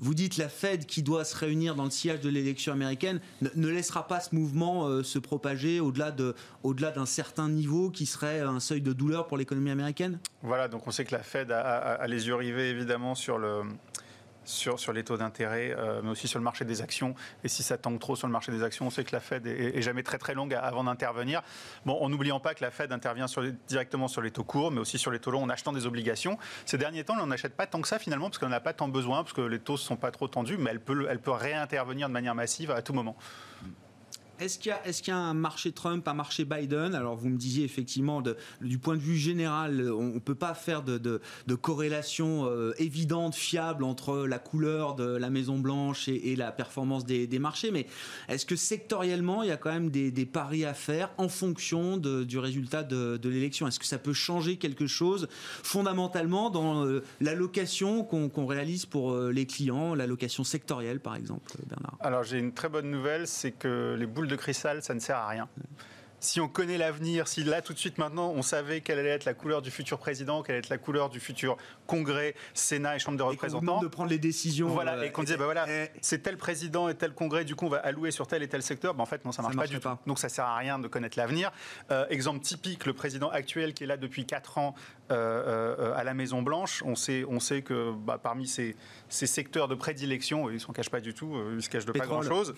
vous 0.00 0.14
dites 0.14 0.36
la 0.36 0.48
Fed 0.48 0.86
qui 0.86 1.02
doit 1.02 1.24
se 1.24 1.36
réunir 1.36 1.74
dans 1.74 1.82
le 1.82 1.90
sillage 1.90 2.20
de 2.20 2.28
l'élection 2.28 2.72
américaine 2.72 3.18
ne, 3.42 3.66
laissera 3.66 4.06
pas 4.06 4.20
ce 4.20 4.32
mouvement 4.32 5.02
se 5.02 5.18
propager 5.18 5.80
au-delà 5.80 6.12
de, 6.12 6.36
au-delà 6.62 6.92
d'un 6.92 7.04
certain 7.04 7.48
niveau 7.48 7.90
qui 7.90 8.06
serait 8.06 8.38
un 8.38 8.60
seuil 8.60 8.80
de 8.80 8.92
douleur 8.92 9.26
pour 9.26 9.36
l'économie 9.36 9.72
américaine? 9.72 10.20
Voilà, 10.44 10.68
donc 10.68 10.86
on 10.86 10.92
sait 10.92 11.04
que 11.04 11.16
la 11.16 11.24
Fed 11.24 11.50
a 11.50 12.06
les 12.06 12.28
yeux 12.28 12.36
rivés 12.36 12.70
évidemment 12.70 13.16
sur 13.16 13.38
le 13.38 13.62
sur, 14.48 14.80
sur 14.80 14.92
les 14.92 15.04
taux 15.04 15.16
d'intérêt, 15.16 15.74
euh, 15.76 16.00
mais 16.02 16.10
aussi 16.10 16.28
sur 16.28 16.38
le 16.38 16.44
marché 16.44 16.64
des 16.64 16.82
actions. 16.82 17.14
Et 17.44 17.48
si 17.48 17.62
ça 17.62 17.78
tangue 17.78 17.98
trop 17.98 18.16
sur 18.16 18.26
le 18.26 18.32
marché 18.32 18.50
des 18.50 18.62
actions, 18.62 18.86
on 18.86 18.90
sait 18.90 19.04
que 19.04 19.14
la 19.14 19.20
Fed 19.20 19.46
est, 19.46 19.80
jamais 19.82 20.02
très 20.02 20.18
très 20.18 20.34
longue 20.34 20.54
avant 20.54 20.84
d'intervenir. 20.84 21.42
Bon, 21.84 21.94
en 22.00 22.08
n'oubliant 22.08 22.40
pas 22.40 22.54
que 22.54 22.64
la 22.64 22.70
Fed 22.70 22.92
intervient 22.92 23.26
directement 23.68 24.08
sur 24.08 24.22
les 24.22 24.30
taux 24.30 24.44
courts, 24.44 24.70
mais 24.70 24.80
aussi 24.80 24.98
sur 24.98 25.10
les 25.10 25.18
taux 25.18 25.30
longs 25.30 25.42
en 25.42 25.48
achetant 25.48 25.72
des 25.72 25.86
obligations. 25.86 26.38
Ces 26.64 26.78
derniers 26.78 27.04
temps, 27.04 27.16
on 27.20 27.26
n'achète 27.26 27.54
pas 27.54 27.66
tant 27.66 27.80
que 27.80 27.88
ça 27.88 27.98
finalement, 27.98 28.28
parce 28.28 28.38
qu'on 28.38 28.48
n'a 28.48 28.60
pas 28.60 28.72
tant 28.72 28.88
besoin, 28.88 29.22
parce 29.22 29.34
que 29.34 29.42
les 29.42 29.58
taux 29.58 29.74
ne 29.74 29.78
sont 29.78 29.96
pas 29.96 30.10
trop 30.10 30.28
tendus, 30.28 30.56
mais 30.58 30.70
elle 30.70 30.80
peut, 30.80 31.06
elle 31.08 31.20
peut 31.20 31.30
réintervenir 31.30 32.08
de 32.08 32.12
manière 32.12 32.34
massive 32.34 32.70
à 32.70 32.82
tout 32.82 32.92
moment. 32.92 33.16
Est-ce 34.40 34.58
qu'il 34.58 34.72
y, 34.72 35.10
a 35.10 35.16
un 35.16 35.34
marché 35.34 35.72
Trump, 35.72 36.06
un 36.06 36.14
marché 36.14 36.44
Biden? 36.44 36.94
Alors 36.94 37.16
vous 37.16 37.28
me 37.28 37.36
disiez 37.36 37.64
effectivement, 37.64 38.22
du 38.60 38.78
point 38.78 38.94
de 38.94 39.00
vue 39.00 39.16
général, 39.16 39.90
on 39.90 40.14
ne 40.14 40.18
peut 40.20 40.36
pas 40.36 40.54
faire 40.54 40.82
de, 40.82 41.20
corrélation 41.60 42.46
euh, 42.46 42.72
évidente, 42.78 43.34
fiable 43.34 43.82
entre 43.82 44.26
la 44.26 44.38
couleur 44.38 44.94
de 44.94 45.04
la 45.04 45.28
Maison 45.28 45.58
Blanche 45.58 46.08
et, 46.08 46.36
la 46.36 46.52
performance 46.52 47.04
des, 47.04 47.38
marchés, 47.38 47.70
mais 47.72 47.86
est-ce 48.28 48.46
que 48.46 48.54
sectoriellement, 48.54 49.42
il 49.42 49.48
y 49.48 49.52
a 49.52 49.56
quand 49.56 49.72
même 49.72 49.90
des, 49.90 50.26
paris 50.26 50.64
à 50.64 50.74
faire 50.74 51.10
en 51.18 51.28
fonction 51.28 51.96
du 51.96 52.38
résultat 52.38 52.84
de, 52.84 53.28
l'élection? 53.28 53.66
Est-ce 53.66 53.80
que 53.80 53.86
ça 53.86 53.98
peut 53.98 54.12
changer 54.12 54.56
quelque 54.56 54.86
chose 54.86 55.26
fondamentalement 55.30 56.50
dans 56.50 56.84
euh, 56.84 57.02
l'allocation 57.20 58.04
qu'on 58.04 58.46
réalise 58.46 58.86
pour 58.86 59.12
euh, 59.12 59.32
les 59.32 59.46
clients, 59.46 59.94
l'allocation 59.94 60.44
sectorielle 60.44 61.00
par 61.00 61.16
exemple, 61.16 61.52
Bernard? 61.66 61.96
Alors 62.00 62.22
j'ai 62.22 62.38
une 62.38 62.52
très 62.52 62.68
bonne 62.68 62.90
nouvelle, 62.90 63.26
c'est 63.26 63.52
que 63.52 63.96
les 63.98 64.06
boules 64.06 64.27
de 64.28 64.36
cristal, 64.36 64.82
ça 64.82 64.94
ne 64.94 65.00
sert 65.00 65.16
à 65.16 65.28
rien. 65.28 65.48
Si 66.20 66.40
on 66.40 66.48
connaît 66.48 66.78
l'avenir, 66.78 67.28
si 67.28 67.44
là 67.44 67.62
tout 67.62 67.72
de 67.72 67.78
suite 67.78 67.98
maintenant 67.98 68.32
on 68.34 68.42
savait 68.42 68.80
quelle 68.80 68.98
allait 68.98 69.10
être 69.10 69.24
la 69.24 69.34
couleur 69.34 69.62
du 69.62 69.70
futur 69.70 69.98
président, 69.98 70.42
quelle 70.42 70.56
allait 70.56 70.64
être 70.64 70.68
la 70.68 70.78
couleur 70.78 71.10
du 71.10 71.20
futur 71.20 71.56
Congrès, 71.86 72.34
Sénat 72.54 72.96
et 72.96 72.98
Chambre 72.98 73.18
de 73.18 73.22
représentants, 73.22 73.80
de 73.80 73.86
prendre 73.86 74.10
les 74.10 74.18
décisions, 74.18 74.68
voilà, 74.68 74.94
euh, 74.94 75.02
et 75.02 75.12
qu'on 75.12 75.22
disait 75.22 75.36
bah 75.36 75.44
voilà, 75.44 75.66
c'est 76.00 76.22
tel 76.22 76.36
président 76.36 76.88
et 76.88 76.96
tel 76.96 77.12
Congrès, 77.12 77.44
du 77.44 77.54
coup 77.54 77.66
on 77.66 77.70
va 77.70 77.78
allouer 77.78 78.10
sur 78.10 78.26
tel 78.26 78.42
et 78.42 78.48
tel 78.48 78.62
secteur, 78.62 78.94
bah 78.94 79.02
en 79.02 79.06
fait 79.06 79.24
non 79.24 79.30
ça 79.30 79.42
marche 79.42 79.56
pas 79.56 79.68
du 79.68 79.78
tout. 79.78 79.88
Donc 80.06 80.18
ça 80.18 80.28
sert 80.28 80.44
à 80.44 80.56
rien 80.56 80.80
de 80.80 80.88
connaître 80.88 81.16
l'avenir. 81.16 81.52
Euh, 81.92 82.04
exemple 82.10 82.40
typique, 82.40 82.84
le 82.84 82.94
président 82.94 83.30
actuel 83.30 83.72
qui 83.72 83.84
est 83.84 83.86
là 83.86 83.96
depuis 83.96 84.26
4 84.26 84.58
ans 84.58 84.74
euh, 85.12 85.94
à 85.94 86.02
la 86.02 86.14
Maison 86.14 86.42
Blanche, 86.42 86.82
on 86.84 86.96
sait, 86.96 87.24
on 87.28 87.38
sait 87.38 87.62
que 87.62 87.92
bah, 87.92 88.18
parmi 88.20 88.48
ces, 88.48 88.74
ces, 89.08 89.26
secteurs 89.26 89.68
de 89.68 89.76
prédilection, 89.76 90.50
ils 90.50 90.60
s'en 90.60 90.72
cachent 90.72 90.90
pas 90.90 91.00
du 91.00 91.14
tout, 91.14 91.38
ils 91.54 91.62
se 91.62 91.70
cachent 91.70 91.86
de 91.86 91.92
pas 91.92 92.06
grand 92.06 92.22
chose 92.22 92.54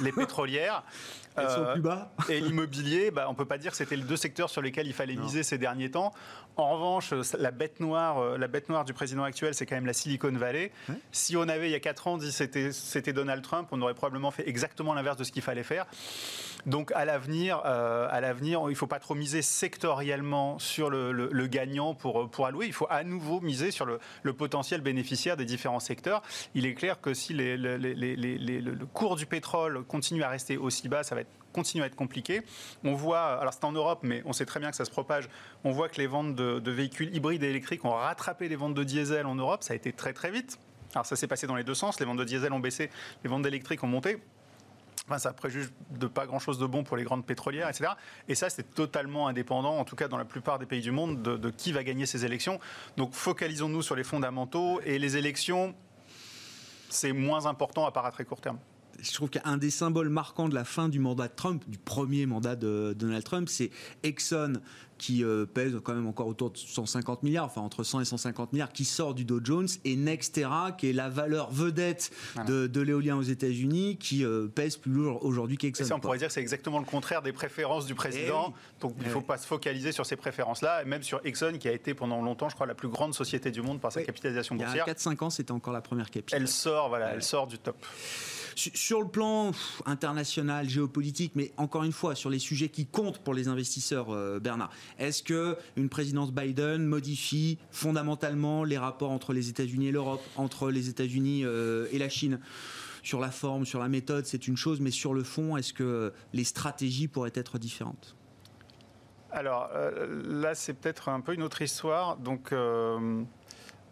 les 0.00 0.12
pétrolières. 0.12 0.82
Euh, 1.38 1.76
bas. 1.76 2.10
et 2.30 2.40
l'immobilier, 2.40 3.10
bah, 3.10 3.26
on 3.28 3.32
ne 3.32 3.36
peut 3.36 3.44
pas 3.44 3.58
dire 3.58 3.70
que 3.70 3.76
c'était 3.76 3.96
les 3.96 4.04
deux 4.04 4.16
secteurs 4.16 4.48
sur 4.48 4.62
lesquels 4.62 4.86
il 4.86 4.94
fallait 4.94 5.16
miser 5.16 5.42
ces 5.42 5.58
derniers 5.58 5.90
temps. 5.90 6.14
En 6.56 6.70
revanche, 6.70 7.12
la 7.38 7.50
bête 7.50 7.80
noire, 7.80 8.18
euh, 8.18 8.38
la 8.38 8.48
bête 8.48 8.70
noire 8.70 8.86
du 8.86 8.94
président 8.94 9.22
actuel, 9.22 9.54
c'est 9.54 9.66
quand 9.66 9.74
même 9.74 9.84
la 9.84 9.92
Silicon 9.92 10.32
Valley. 10.32 10.72
Si 11.12 11.36
on 11.36 11.42
avait, 11.42 11.68
il 11.68 11.72
y 11.72 11.74
a 11.74 11.80
4 11.80 12.06
ans, 12.06 12.16
dit 12.16 12.32
c'était 12.32 13.12
Donald 13.12 13.42
Trump, 13.42 13.68
on 13.70 13.82
aurait 13.82 13.92
probablement 13.92 14.30
fait 14.30 14.48
exactement 14.48 14.94
l'inverse 14.94 15.18
de 15.18 15.24
ce 15.24 15.32
qu'il 15.32 15.42
fallait 15.42 15.62
faire. 15.62 15.84
Donc 16.66 16.90
à 16.94 17.04
l'avenir, 17.04 17.62
euh, 17.64 18.08
il 18.42 18.52
ne 18.68 18.74
faut 18.74 18.86
pas 18.88 18.98
trop 18.98 19.14
miser 19.14 19.40
sectoriellement 19.40 20.58
sur 20.58 20.90
le, 20.90 21.46
gagnant 21.46 21.94
pour, 21.94 22.28
pour 22.28 22.46
allouer. 22.46 22.66
Il 22.66 22.72
faut 22.72 22.88
à 22.90 23.04
nouveau 23.04 23.40
miser 23.40 23.70
sur 23.70 23.86
le, 23.86 24.32
potentiel 24.32 24.80
bénéficiaire 24.80 25.36
des 25.36 25.44
différents 25.44 25.80
secteurs. 25.80 26.22
Il 26.54 26.66
est 26.66 26.74
clair 26.74 27.00
que 27.00 27.14
si 27.14 27.34
le 27.34 28.84
cours 28.92 29.16
du 29.16 29.26
pétrole 29.26 29.84
continue 29.84 30.22
à 30.22 30.28
rester 30.28 30.56
aussi 30.56 30.88
bas, 30.88 31.02
ça 31.02 31.14
va 31.14 31.22
être 31.22 31.30
continue 31.52 31.82
à 31.82 31.86
être 31.86 31.96
compliqué. 31.96 32.42
On 32.84 32.92
voit, 32.92 33.40
alors 33.40 33.54
c'est 33.54 33.64
en 33.64 33.72
Europe, 33.72 34.00
mais 34.02 34.22
on 34.26 34.34
sait 34.34 34.44
très 34.44 34.60
bien 34.60 34.70
que 34.70 34.76
ça 34.76 34.84
se 34.84 34.90
propage. 34.90 35.30
On 35.64 35.72
voit 35.72 35.88
que 35.88 35.96
les 35.96 36.06
ventes 36.06 36.34
de, 36.34 36.70
véhicules 36.70 37.16
hybrides 37.16 37.42
et 37.42 37.48
électriques 37.48 37.84
ont 37.86 37.94
rattrapé 37.94 38.48
les 38.48 38.56
ventes 38.56 38.74
de 38.74 38.84
diesel 38.84 39.24
en 39.24 39.34
Europe. 39.34 39.62
Ça 39.62 39.72
a 39.72 39.76
été 39.76 39.92
très 39.92 40.12
très 40.12 40.30
vite. 40.30 40.58
Alors 40.94 41.06
ça 41.06 41.16
s'est 41.16 41.26
passé 41.26 41.46
dans 41.46 41.56
les 41.56 41.64
deux 41.64 41.74
sens. 41.74 41.98
Les 41.98 42.04
ventes 42.04 42.18
de 42.18 42.24
diesel 42.24 42.52
ont 42.52 42.60
baissé, 42.60 42.90
les 43.24 43.30
ventes 43.30 43.42
d'électriques 43.42 43.82
ont 43.82 43.88
monté. 43.88 44.18
Enfin, 45.06 45.18
ça 45.18 45.32
préjuge 45.32 45.70
de 45.90 46.06
pas 46.06 46.26
grand-chose 46.26 46.58
de 46.58 46.66
bon 46.66 46.82
pour 46.82 46.96
les 46.96 47.04
grandes 47.04 47.24
pétrolières, 47.24 47.68
etc. 47.68 47.92
Et 48.28 48.34
ça, 48.34 48.50
c'est 48.50 48.74
totalement 48.74 49.28
indépendant, 49.28 49.78
en 49.78 49.84
tout 49.84 49.96
cas 49.96 50.08
dans 50.08 50.18
la 50.18 50.24
plupart 50.24 50.58
des 50.58 50.66
pays 50.66 50.80
du 50.80 50.90
monde, 50.90 51.22
de, 51.22 51.36
de 51.36 51.50
qui 51.50 51.72
va 51.72 51.84
gagner 51.84 52.06
ces 52.06 52.24
élections. 52.24 52.58
Donc 52.96 53.14
focalisons-nous 53.14 53.82
sur 53.82 53.94
les 53.94 54.04
fondamentaux 54.04 54.80
et 54.84 54.98
les 54.98 55.16
élections, 55.16 55.74
c'est 56.88 57.12
moins 57.12 57.46
important 57.46 57.86
à 57.86 57.92
part 57.92 58.06
à 58.06 58.10
très 58.10 58.24
court 58.24 58.40
terme 58.40 58.58
je 59.00 59.12
trouve 59.12 59.30
qu'un 59.30 59.56
des 59.56 59.70
symboles 59.70 60.08
marquants 60.08 60.48
de 60.48 60.54
la 60.54 60.64
fin 60.64 60.88
du 60.88 60.98
mandat 60.98 61.28
de 61.28 61.34
Trump, 61.34 61.64
du 61.68 61.78
premier 61.78 62.26
mandat 62.26 62.56
de 62.56 62.94
Donald 62.96 63.24
Trump, 63.24 63.48
c'est 63.48 63.70
Exxon 64.02 64.60
qui 64.98 65.24
euh, 65.24 65.46
pèse 65.46 65.78
quand 65.82 65.94
même 65.94 66.06
encore 66.06 66.26
autour 66.26 66.50
de 66.50 66.56
150 66.56 67.22
milliards, 67.22 67.44
enfin 67.44 67.60
entre 67.60 67.84
100 67.84 68.00
et 68.00 68.04
150 68.04 68.52
milliards, 68.52 68.72
qui 68.72 68.84
sort 68.84 69.14
du 69.14 69.24
Dow 69.24 69.40
Jones, 69.42 69.68
et 69.84 69.96
Nextera, 69.96 70.72
qui 70.72 70.90
est 70.90 70.92
la 70.92 71.08
valeur 71.08 71.50
vedette 71.52 72.10
de, 72.46 72.80
l'éolien 72.80 73.16
aux 73.16 73.22
États-Unis, 73.22 73.96
qui 73.98 74.24
euh, 74.24 74.46
pèse 74.46 74.76
plus 74.76 74.92
lourd 74.92 75.24
aujourd'hui 75.24 75.56
qu'Exxon. 75.56 75.84
Ça, 75.84 75.96
on 75.96 76.00
pourrait 76.00 76.18
dire 76.18 76.28
que 76.28 76.34
c'est 76.34 76.40
exactement 76.40 76.78
le 76.78 76.84
contraire 76.84 77.22
des 77.22 77.32
préférences 77.32 77.86
du 77.86 77.94
président. 77.94 78.54
Eh 78.56 78.80
Donc 78.80 78.94
il 78.98 79.06
ne 79.06 79.10
faut 79.10 79.20
eh 79.22 79.26
pas 79.26 79.38
se 79.38 79.46
focaliser 79.46 79.92
sur 79.92 80.06
ces 80.06 80.16
préférences-là, 80.16 80.84
même 80.84 81.02
sur 81.02 81.20
Exxon, 81.24 81.58
qui 81.58 81.68
a 81.68 81.72
été 81.72 81.94
pendant 81.94 82.22
longtemps, 82.22 82.48
je 82.48 82.54
crois, 82.54 82.66
la 82.66 82.74
plus 82.74 82.88
grande 82.88 83.14
société 83.14 83.50
du 83.50 83.62
monde 83.62 83.80
par 83.80 83.92
sa 83.92 84.02
capitalisation 84.02 84.54
boursière. 84.54 84.84
Il 84.86 84.88
y 84.88 84.90
a 84.90 84.94
4-5 84.94 85.24
ans, 85.24 85.30
c'était 85.30 85.52
encore 85.52 85.72
la 85.72 85.82
première 85.82 86.10
capitale. 86.10 86.40
Elle 86.40 86.48
sort, 86.48 86.88
voilà, 86.88 87.12
elle 87.12 87.22
sort 87.22 87.46
du 87.46 87.58
top. 87.58 87.76
Sur 88.56 89.02
le 89.02 89.08
plan 89.08 89.52
international, 89.84 90.66
géopolitique, 90.66 91.32
mais 91.34 91.52
encore 91.58 91.84
une 91.84 91.92
fois, 91.92 92.14
sur 92.14 92.30
les 92.30 92.38
sujets 92.38 92.70
qui 92.70 92.86
comptent 92.86 93.18
pour 93.18 93.34
les 93.34 93.48
investisseurs, 93.48 94.08
euh, 94.08 94.40
Bernard, 94.40 94.70
est-ce 94.98 95.22
que 95.22 95.58
une 95.76 95.90
présidence 95.90 96.32
Biden 96.32 96.86
modifie 96.86 97.58
fondamentalement 97.70 98.64
les 98.64 98.78
rapports 98.78 99.10
entre 99.10 99.34
les 99.34 99.50
États-Unis 99.50 99.88
et 99.88 99.92
l'Europe, 99.92 100.22
entre 100.36 100.70
les 100.70 100.88
États-Unis 100.88 101.44
euh, 101.44 101.86
et 101.92 101.98
la 101.98 102.08
Chine? 102.08 102.40
Sur 103.02 103.20
la 103.20 103.30
forme, 103.30 103.66
sur 103.66 103.78
la 103.78 103.88
méthode, 103.88 104.24
c'est 104.24 104.48
une 104.48 104.56
chose, 104.56 104.80
mais 104.80 104.90
sur 104.90 105.12
le 105.12 105.22
fond, 105.22 105.58
est-ce 105.58 105.74
que 105.74 106.14
les 106.32 106.44
stratégies 106.44 107.08
pourraient 107.08 107.32
être 107.34 107.58
différentes? 107.58 108.16
Alors 109.32 109.68
euh, 109.74 110.22
là, 110.24 110.54
c'est 110.54 110.72
peut-être 110.72 111.10
un 111.10 111.20
peu 111.20 111.34
une 111.34 111.42
autre 111.42 111.60
histoire. 111.60 112.16
Donc, 112.16 112.54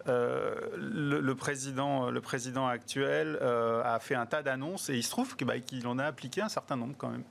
le, 0.06 1.32
président, 1.32 2.10
le 2.10 2.20
président 2.20 2.66
actuel 2.66 3.38
euh, 3.40 3.82
a 3.84 3.98
fait 3.98 4.14
un 4.14 4.26
tas 4.26 4.42
d'annonces 4.42 4.90
et 4.90 4.96
il 4.96 5.02
se 5.02 5.10
trouve 5.10 5.34
bah, 5.42 5.58
qu'il 5.60 5.86
en 5.86 5.98
a 5.98 6.04
appliqué 6.04 6.42
un 6.42 6.48
certain 6.48 6.76
nombre 6.76 6.94
quand 6.96 7.08
même. 7.08 7.24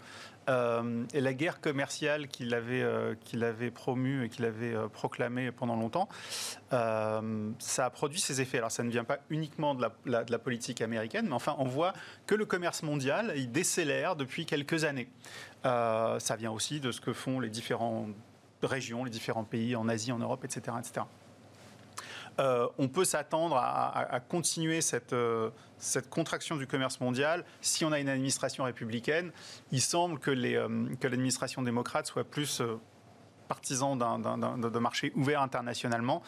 Euh, 0.49 1.05
et 1.13 1.21
la 1.21 1.33
guerre 1.33 1.61
commerciale 1.61 2.27
qu'il 2.27 2.53
avait, 2.53 2.85
qu'il 3.21 3.45
avait 3.45 3.71
promue 3.71 4.25
et 4.25 4.29
qu'il 4.29 4.43
avait 4.43 4.75
proclamée 4.91 5.51
pendant 5.51 5.75
longtemps, 5.75 6.09
ça 6.69 7.85
a 7.85 7.89
produit 7.89 8.19
ses 8.19 8.41
effets. 8.41 8.57
Alors 8.57 8.71
ça 8.71 8.83
ne 8.83 8.89
vient 8.89 9.05
pas 9.05 9.19
uniquement 9.29 9.73
de 9.75 9.81
la, 10.05 10.23
de 10.23 10.31
la, 10.31 10.39
politique 10.39 10.81
américaine, 10.81 11.27
mais 11.27 11.35
enfin 11.35 11.55
on 11.59 11.65
voit 11.65 11.93
que 12.27 12.35
le 12.35 12.45
commerce 12.45 12.83
mondial, 12.83 13.33
il 13.37 13.51
décélère 13.51 14.15
depuis 14.15 14.45
quelques 14.45 14.83
années. 14.83 15.09
ça 15.63 16.35
vient 16.37 16.51
aussi 16.51 16.81
de 16.81 16.91
ce 16.91 16.99
que 16.99 17.13
font 17.13 17.39
les 17.39 17.49
différentes 17.49 18.13
régions, 18.61 19.05
les 19.05 19.11
différents 19.11 19.45
pays 19.45 19.75
en 19.75 19.87
Asie, 19.87 20.11
en 20.11 20.19
Europe, 20.19 20.43
etc. 20.43 20.75
etc. 20.79 21.05
Euh, 22.39 22.67
on 22.77 22.87
peut 22.87 23.05
s'attendre 23.05 23.57
à, 23.57 24.19
continuer 24.27 24.79
euh, 25.13 25.49
cette, 25.77 26.09
contraction 26.09 26.55
du 26.55 26.65
commerce 26.65 26.99
mondial 26.99 27.45
si 27.61 27.85
on 27.85 27.91
a 27.91 27.99
une 27.99 28.09
administration 28.09 28.63
républicaine. 28.63 29.31
Il 29.71 29.81
semble 29.81 30.19
que 30.19 30.31
euh, 30.31 30.87
l'administration 31.03 31.61
démocrate 31.61 32.07
soit 32.07 32.23
plus 32.23 32.61
partisan 33.53 33.95
d'un 33.95 34.79
marché 34.79 35.11
ouvert 35.15 35.41
internationalement. 35.41 36.23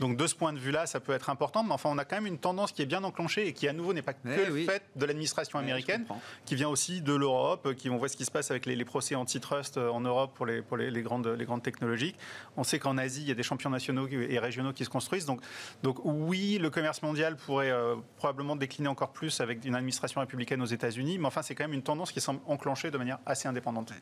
Donc 0.00 0.16
de 0.16 0.26
ce 0.26 0.34
point 0.34 0.54
de 0.54 0.58
vue-là, 0.58 0.86
ça 0.86 0.98
peut 0.98 1.12
être 1.12 1.28
important, 1.28 1.62
mais 1.62 1.72
enfin 1.72 1.90
on 1.92 1.98
a 1.98 2.06
quand 2.06 2.16
même 2.16 2.26
une 2.26 2.38
tendance 2.38 2.72
qui 2.72 2.80
est 2.80 2.86
bien 2.86 3.04
enclenchée 3.04 3.46
et 3.46 3.52
qui 3.52 3.68
à 3.68 3.74
nouveau 3.74 3.92
n'est 3.92 4.00
pas 4.00 4.14
que 4.14 4.20
eh 4.24 4.46
le 4.46 4.64
fait 4.64 4.82
de 4.96 5.04
l'administration 5.04 5.58
américaine, 5.58 6.06
qui 6.46 6.54
vient 6.54 6.68
aussi 6.68 7.02
de 7.02 7.12
l'Europe, 7.14 7.74
qui 7.74 7.90
vont 7.90 7.98
voir 7.98 8.08
ce 8.08 8.16
qui 8.16 8.24
se 8.24 8.30
passe 8.30 8.50
avec 8.50 8.64
les, 8.64 8.84
procès 8.84 9.14
antitrust 9.14 9.76
euh, 9.76 9.90
en 9.90 10.00
Europe 10.00 10.32
pour 10.34 10.46
les, 10.46 10.62
pour 10.62 10.78
les, 10.78 11.02
grandes, 11.02 11.26
les 11.26 11.44
grandes 11.44 11.62
technologies. 11.62 12.14
On 12.56 12.64
sait 12.64 12.78
qu'en 12.78 12.96
Asie, 12.96 13.20
il 13.20 13.28
y 13.28 13.30
a 13.30 13.34
des 13.34 13.42
champions 13.42 13.70
nationaux 13.70 14.08
et 14.08 14.38
régionaux 14.38 14.72
qui 14.72 14.84
se 14.84 14.90
construisent. 14.90 15.26
Donc, 15.26 15.42
donc 15.82 15.98
oui, 16.04 16.58
le 16.58 16.70
commerce 16.70 17.02
mondial 17.02 17.36
pourrait 17.36 17.70
euh, 17.70 17.96
probablement 18.16 18.56
décliner 18.56 18.88
encore 18.88 19.12
plus 19.12 19.40
avec 19.40 19.64
une 19.64 19.74
administration 19.74 20.20
républicaine 20.22 20.62
aux 20.62 20.72
États-Unis, 20.78 21.18
mais 21.18 21.26
enfin 21.26 21.42
c'est 21.42 21.54
quand 21.54 21.64
même 21.64 21.74
une 21.74 21.82
tendance 21.82 22.10
qui 22.10 22.20
semble 22.20 22.40
enclenchée 22.46 22.90
de 22.90 22.98
manière 22.98 23.18
assez 23.26 23.46
indépendante. 23.46 23.92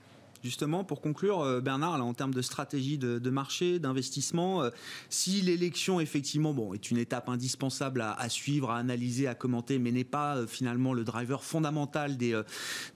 Justement, 0.44 0.84
pour 0.84 1.00
conclure, 1.00 1.40
euh, 1.40 1.60
Bernard, 1.60 1.94
en 1.94 2.14
termes 2.14 2.34
de 2.34 2.42
stratégie 2.42 2.96
de, 2.96 3.30
marché, 3.30 3.78
d'investissement, 3.78 4.62
euh, 4.62 4.70
si 5.10 5.40
l'élection, 5.40 6.00
effectivement, 6.00 6.54
bon, 6.54 6.74
est 6.74 6.90
une 6.90 6.98
étape 6.98 7.28
indispensable 7.28 8.00
à, 8.00 8.28
suivre, 8.28 8.70
à 8.70 8.78
analyser, 8.78 9.26
à 9.26 9.34
commenter, 9.34 9.78
mais 9.78 9.90
n'est 9.90 10.04
pas 10.04 10.36
euh, 10.36 10.46
finalement 10.46 10.94
le 10.94 11.02
driver 11.02 11.42
fondamental 11.42 12.16
des, 12.16 12.40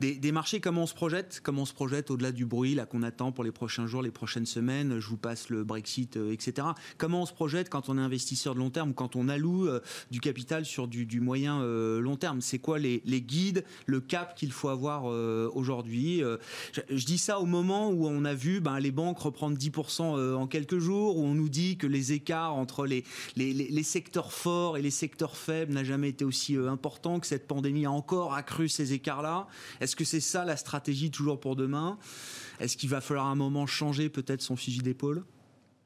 des, 0.00 0.32
marchés, 0.32 0.60
comment 0.60 0.82
on 0.82 0.86
se 0.86 0.94
projette 0.94 1.40
Comment 1.42 1.62
on 1.62 1.66
se 1.66 1.74
projette 1.74 2.10
au-delà 2.10 2.32
du 2.32 2.46
bruit 2.46 2.74
là 2.74 2.86
qu'on 2.86 3.02
attend 3.02 3.32
pour 3.32 3.44
les 3.44 3.52
prochains 3.52 3.86
jours, 3.86 4.02
les 4.02 4.10
prochaines 4.10 4.46
semaines 4.46 5.00
Je 5.00 5.08
vous 5.08 5.16
passe 5.16 5.48
le 5.48 5.64
Brexit, 5.64 6.16
etc. 6.16 6.68
Comment 6.96 7.22
on 7.22 7.26
se 7.26 7.32
projette 7.32 7.68
quand 7.68 7.88
on 7.88 7.98
est 7.98 8.00
investisseur 8.00 8.54
de 8.54 8.60
long 8.60 8.70
terme, 8.70 8.94
quand 8.94 9.16
on 9.16 9.28
alloue 9.28 9.68
du 10.10 10.20
capital 10.20 10.64
sur 10.64 10.88
du, 10.88 11.20
moyen 11.20 11.62
long 11.62 12.16
terme? 12.16 12.40
C'est 12.40 12.58
quoi 12.58 12.78
les, 12.78 13.00
guides, 13.04 13.64
le 13.86 14.00
cap 14.00 14.34
qu'il 14.34 14.52
faut 14.52 14.68
avoir 14.68 15.04
aujourd'hui 15.04 16.22
je 16.90 17.04
dis 17.04 17.18
ça 17.18 17.31
au 17.40 17.46
moment 17.46 17.90
où 17.90 18.06
on 18.06 18.24
a 18.24 18.34
vu 18.34 18.60
ben, 18.60 18.78
les 18.78 18.90
banques 18.90 19.18
reprendre 19.18 19.56
10% 19.56 20.18
euh, 20.18 20.34
en 20.34 20.46
quelques 20.46 20.78
jours, 20.78 21.16
où 21.16 21.24
on 21.24 21.34
nous 21.34 21.48
dit 21.48 21.76
que 21.76 21.86
les 21.86 22.12
écarts 22.12 22.54
entre 22.54 22.86
les, 22.86 23.04
secteurs 23.82 24.32
forts 24.32 24.76
et 24.76 24.82
les 24.82 24.90
secteurs 24.90 25.36
faibles 25.36 25.72
n'a 25.72 25.84
jamais 25.84 26.10
été 26.10 26.24
aussi 26.24 26.56
euh, 26.56 26.70
important, 26.70 27.20
que 27.20 27.26
cette 27.26 27.46
pandémie 27.46 27.86
a 27.86 27.90
encore 27.90 28.34
accru 28.34 28.68
ces 28.68 28.92
écarts-là. 28.92 29.46
Est-ce 29.80 29.96
que 29.96 30.04
c'est 30.04 30.20
ça 30.20 30.44
la 30.44 30.56
stratégie 30.56 31.10
toujours 31.10 31.40
pour 31.40 31.56
demain? 31.56 31.98
Est-ce 32.60 32.76
qu'il 32.76 32.88
va 32.88 33.00
falloir 33.00 33.26
un 33.26 33.34
moment 33.34 33.66
changer 33.66 34.08
peut-être 34.08 34.42
son 34.42 34.56
fusil 34.56 34.80
d'épaule? 34.80 35.24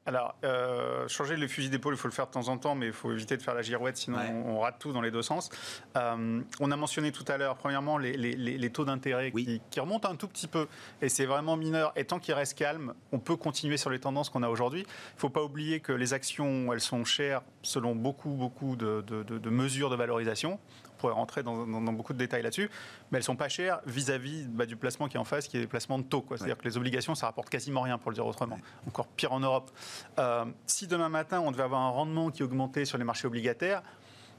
Alors, 0.07 0.35
euh, 0.45 1.05
changer 1.09 1.35
le 1.35 1.49
fusil 1.49 1.69
d'épaule, 1.69 1.93
il 1.93 1.97
faut 1.97 2.07
le 2.07 2.13
faire 2.13 2.27
de 2.27 2.31
temps 2.31 2.47
en 2.47 2.57
temps, 2.57 2.75
mais 2.75 2.87
il 2.87 2.93
faut 2.93 3.11
éviter 3.11 3.35
de 3.35 3.41
faire 3.41 3.53
la 3.53 3.61
girouette, 3.61 3.97
sinon 3.97 4.17
on, 4.45 4.61
rate 4.61 4.79
tout 4.79 4.93
dans 4.93 5.01
les 5.01 5.11
deux 5.11 5.21
sens. 5.21 5.49
Euh, 5.97 6.41
on 6.61 6.71
a 6.71 6.75
mentionné 6.77 7.11
tout 7.11 7.25
à 7.27 7.35
l'heure, 7.37 7.57
premièrement, 7.57 7.97
les, 7.97 8.69
taux 8.71 8.85
d'intérêt 8.85 9.33
qui, 9.33 9.79
remontent 9.79 10.09
un 10.09 10.15
tout 10.15 10.29
petit 10.29 10.47
peu, 10.47 10.67
et 11.01 11.09
c'est 11.09 11.25
vraiment 11.25 11.57
mineur. 11.57 11.91
Et 11.97 12.05
tant 12.05 12.19
qu'il 12.19 12.33
reste 12.35 12.57
calme, 12.57 12.93
on 13.11 13.19
peut 13.19 13.35
continuer 13.35 13.75
sur 13.75 13.89
les 13.89 13.99
tendances 13.99 14.29
qu'on 14.29 14.43
a 14.43 14.49
aujourd'hui. 14.49 14.83
Il 14.83 15.15
ne 15.15 15.19
faut 15.19 15.29
pas 15.29 15.43
oublier 15.43 15.81
que 15.81 15.91
les 15.91 16.13
actions, 16.13 16.71
elles 16.71 16.79
sont 16.79 17.03
chères 17.03 17.41
selon 17.61 17.93
beaucoup, 17.93 18.29
beaucoup 18.29 18.77
de 18.77 19.49
mesures 19.49 19.89
de 19.89 19.97
valorisation 19.97 20.57
pourrait 20.97 21.13
rentrer 21.13 21.43
dans, 21.43 21.65
beaucoup 21.93 22.13
de 22.13 22.17
détails 22.17 22.43
là-dessus, 22.43 22.69
mais 23.11 23.17
elles 23.17 23.23
sont 23.23 23.35
pas 23.35 23.49
chères 23.49 23.79
vis-à-vis 23.85 24.47
bah, 24.47 24.65
du 24.65 24.75
placement 24.75 25.07
qui 25.07 25.17
est 25.17 25.19
en 25.19 25.25
face, 25.25 25.47
qui 25.47 25.57
est 25.57 25.61
le 25.61 25.67
placement 25.67 25.99
de 25.99 26.03
taux. 26.03 26.25
C'est-à-dire 26.29 26.57
que 26.57 26.65
les 26.65 26.77
obligations, 26.77 27.15
ça 27.15 27.27
rapporte 27.27 27.49
quasiment 27.49 27.81
rien, 27.81 27.97
pour 27.97 28.11
le 28.11 28.15
dire 28.15 28.25
autrement. 28.25 28.59
Encore 28.87 29.07
pire 29.07 29.33
en 29.33 29.39
Europe. 29.39 29.71
Euh, 30.19 30.45
si 30.65 30.87
demain 30.87 31.09
matin, 31.09 31.39
on 31.39 31.51
devait 31.51 31.63
avoir 31.63 31.81
un 31.81 31.89
rendement 31.89 32.31
qui 32.31 32.43
augmentait 32.43 32.85
sur 32.85 32.97
les 32.97 33.03
marchés 33.03 33.27
obligataires, 33.27 33.81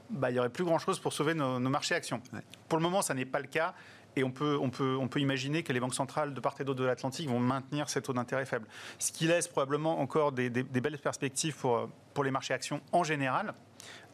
bah, 0.09 0.29
il 0.29 0.33
n'y 0.33 0.39
aurait 0.39 0.49
plus 0.49 0.63
grand-chose 0.63 0.99
pour 0.99 1.13
sauver 1.13 1.33
nos, 1.33 1.59
marchés 1.59 1.95
actions. 1.95 2.21
Pour 2.67 2.77
le 2.77 2.83
moment, 2.83 3.01
ça 3.01 3.13
n'est 3.13 3.25
pas 3.25 3.39
le 3.39 3.47
cas. 3.47 3.73
Et 4.15 4.23
on 4.23 4.31
peut, 4.31 4.57
on, 4.59 4.71
peut, 4.71 4.97
on 4.99 5.07
peut 5.07 5.19
imaginer 5.19 5.61
que 5.61 5.71
les 5.71 5.79
banques 5.79 5.93
centrales 5.93 6.33
de 6.33 6.39
part 6.39 6.55
et 6.59 6.63
d'autre 6.63 6.79
de 6.79 6.85
l'Atlantique 6.85 7.29
vont 7.29 7.39
maintenir 7.39 7.89
ces 7.89 8.01
taux 8.01 8.11
d'intérêt 8.11 8.45
faibles. 8.45 8.67
Ce 8.97 9.11
qui 9.11 9.27
laisse 9.27 9.47
probablement 9.47 9.99
encore 9.99 10.31
des, 10.31 10.49
des, 10.49 10.81
belles 10.81 10.97
perspectives 10.97 11.55
pour, 11.55 11.87
pour 12.15 12.23
les 12.23 12.31
marchés 12.31 12.55
actions 12.55 12.81
en 12.91 13.03
général. 13.03 13.53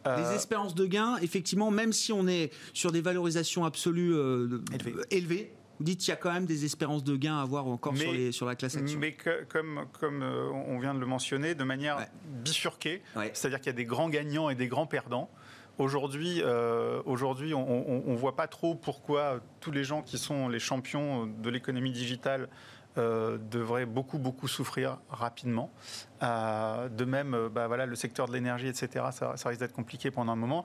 Euh, 0.08 0.18
les 0.18 0.36
espérances 0.36 0.76
de 0.76 0.86
gains, 0.86 1.18
effectivement, 1.22 1.72
même 1.72 1.94
si 1.94 2.12
on 2.12 2.28
est 2.28 2.52
sur 2.74 2.92
des 2.92 3.02
valorisations 3.02 3.66
absolues 3.66 4.14
euh, 4.14 4.62
élevées. 5.10 5.52
vous 5.80 5.86
dites 5.86 6.00
qu'il 6.00 6.10
y 6.10 6.14
a 6.14 6.16
quand 6.18 6.32
même 6.32 6.46
des 6.46 6.66
espérances 6.66 7.04
de 7.04 7.16
gains 7.16 7.38
à 7.38 7.42
avoir 7.42 7.68
encore 7.68 7.96
sur, 7.98 8.12
les, 8.12 8.32
sur, 8.32 8.46
la 8.46 8.56
classe 8.56 8.76
action. 8.76 9.00
Mais 9.00 9.16
comme, 9.50 9.86
comme 10.00 10.22
euh, 10.22 10.50
on 10.52 10.80
vient 10.80 10.94
de 10.94 11.00
le 11.00 11.06
mentionner, 11.06 11.56
de 11.56 11.64
manière 11.64 12.06
bifurquée, 12.44 13.02
c'est-à-dire 13.34 13.60
qu'il 13.60 13.68
y 13.68 13.70
a 13.70 13.74
des 13.74 13.86
grands 13.86 14.10
gagnants 14.10 14.50
et 14.50 14.56
des 14.56 14.68
grands 14.68 14.88
perdants. 14.88 15.30
Aujourd'hui, 15.78 16.42
aujourd'hui, 17.06 17.54
on 17.54 18.04
ne 18.08 18.16
voit 18.16 18.38
pas 18.38 18.48
trop 18.48 18.76
pourquoi 18.76 19.42
tous 19.60 19.72
les 19.72 19.84
gens 19.84 20.02
qui 20.02 20.18
sont 20.18 20.48
les 20.48 20.60
champions 20.60 21.26
de 21.26 21.50
l'économie 21.50 21.92
digitale 21.92 22.48
euh, 22.98 23.38
devrait 23.38 23.86
beaucoup, 23.86 24.18
beaucoup 24.18 24.48
souffrir 24.48 25.00
rapidement. 25.10 25.70
Euh, 26.24 26.88
de 26.88 27.04
même, 27.04 27.34
euh, 27.34 27.50
bah, 27.50 27.68
voilà, 27.68 27.86
le 27.86 27.96
secteur 27.98 28.26
de 28.26 28.32
l'énergie, 28.32 28.68
etc., 28.70 29.06
ça, 29.12 29.34
risque 29.50 29.60
d'être 29.60 29.74
compliqué 29.74 30.12
pendant 30.12 30.32
un 30.32 30.38
moment. 30.38 30.64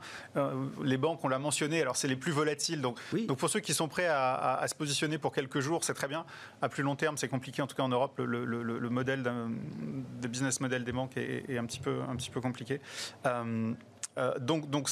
les 0.85 0.97
banques, 0.97 1.25
on 1.25 1.29
l'a 1.29 1.41
mentionné, 1.41 1.81
alors 1.83 1.97
c'est 1.97 2.07
les 2.07 2.15
plus 2.15 2.31
volatiles. 2.31 2.81
Donc, 2.81 3.01
donc 3.27 3.39
pour 3.39 3.51
ceux 3.51 3.59
qui 3.59 3.75
sont 3.75 3.89
prêts 3.89 4.07
à, 4.07 4.65
se 4.69 4.77
positionner 4.77 5.19
pour 5.19 5.33
quelques 5.33 5.59
jours, 5.59 5.83
c'est 5.83 5.95
très 5.95 6.07
bien. 6.07 6.25
À 6.63 6.69
plus 6.69 6.85
long 6.85 6.95
terme, 6.95 7.17
c'est 7.17 7.29
compliqué. 7.29 7.63
En 7.63 7.67
tout 7.67 7.75
cas, 7.75 7.83
en 7.83 7.89
Europe, 7.89 8.19
le, 8.19 8.45
le, 8.45 8.91
modèle 8.91 9.25
de 9.25 10.29
business 10.29 10.61
model 10.61 10.85
des 10.85 10.93
banques 10.93 11.17
est, 11.17 11.59
un, 11.59 11.65
petit 11.65 11.81
peu, 11.81 12.01
un 12.09 12.15
petit 12.15 12.31
peu 12.31 12.41
compliqué. 12.41 12.81
donc, 14.41 14.71
donc 14.71 14.89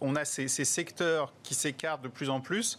on 0.00 0.16
a 0.16 0.24
ces, 0.24 0.48
ces, 0.48 0.64
secteurs 0.64 1.34
qui 1.42 1.54
s'écartent 1.54 2.02
de 2.02 2.08
plus 2.08 2.30
en 2.30 2.40
plus 2.40 2.78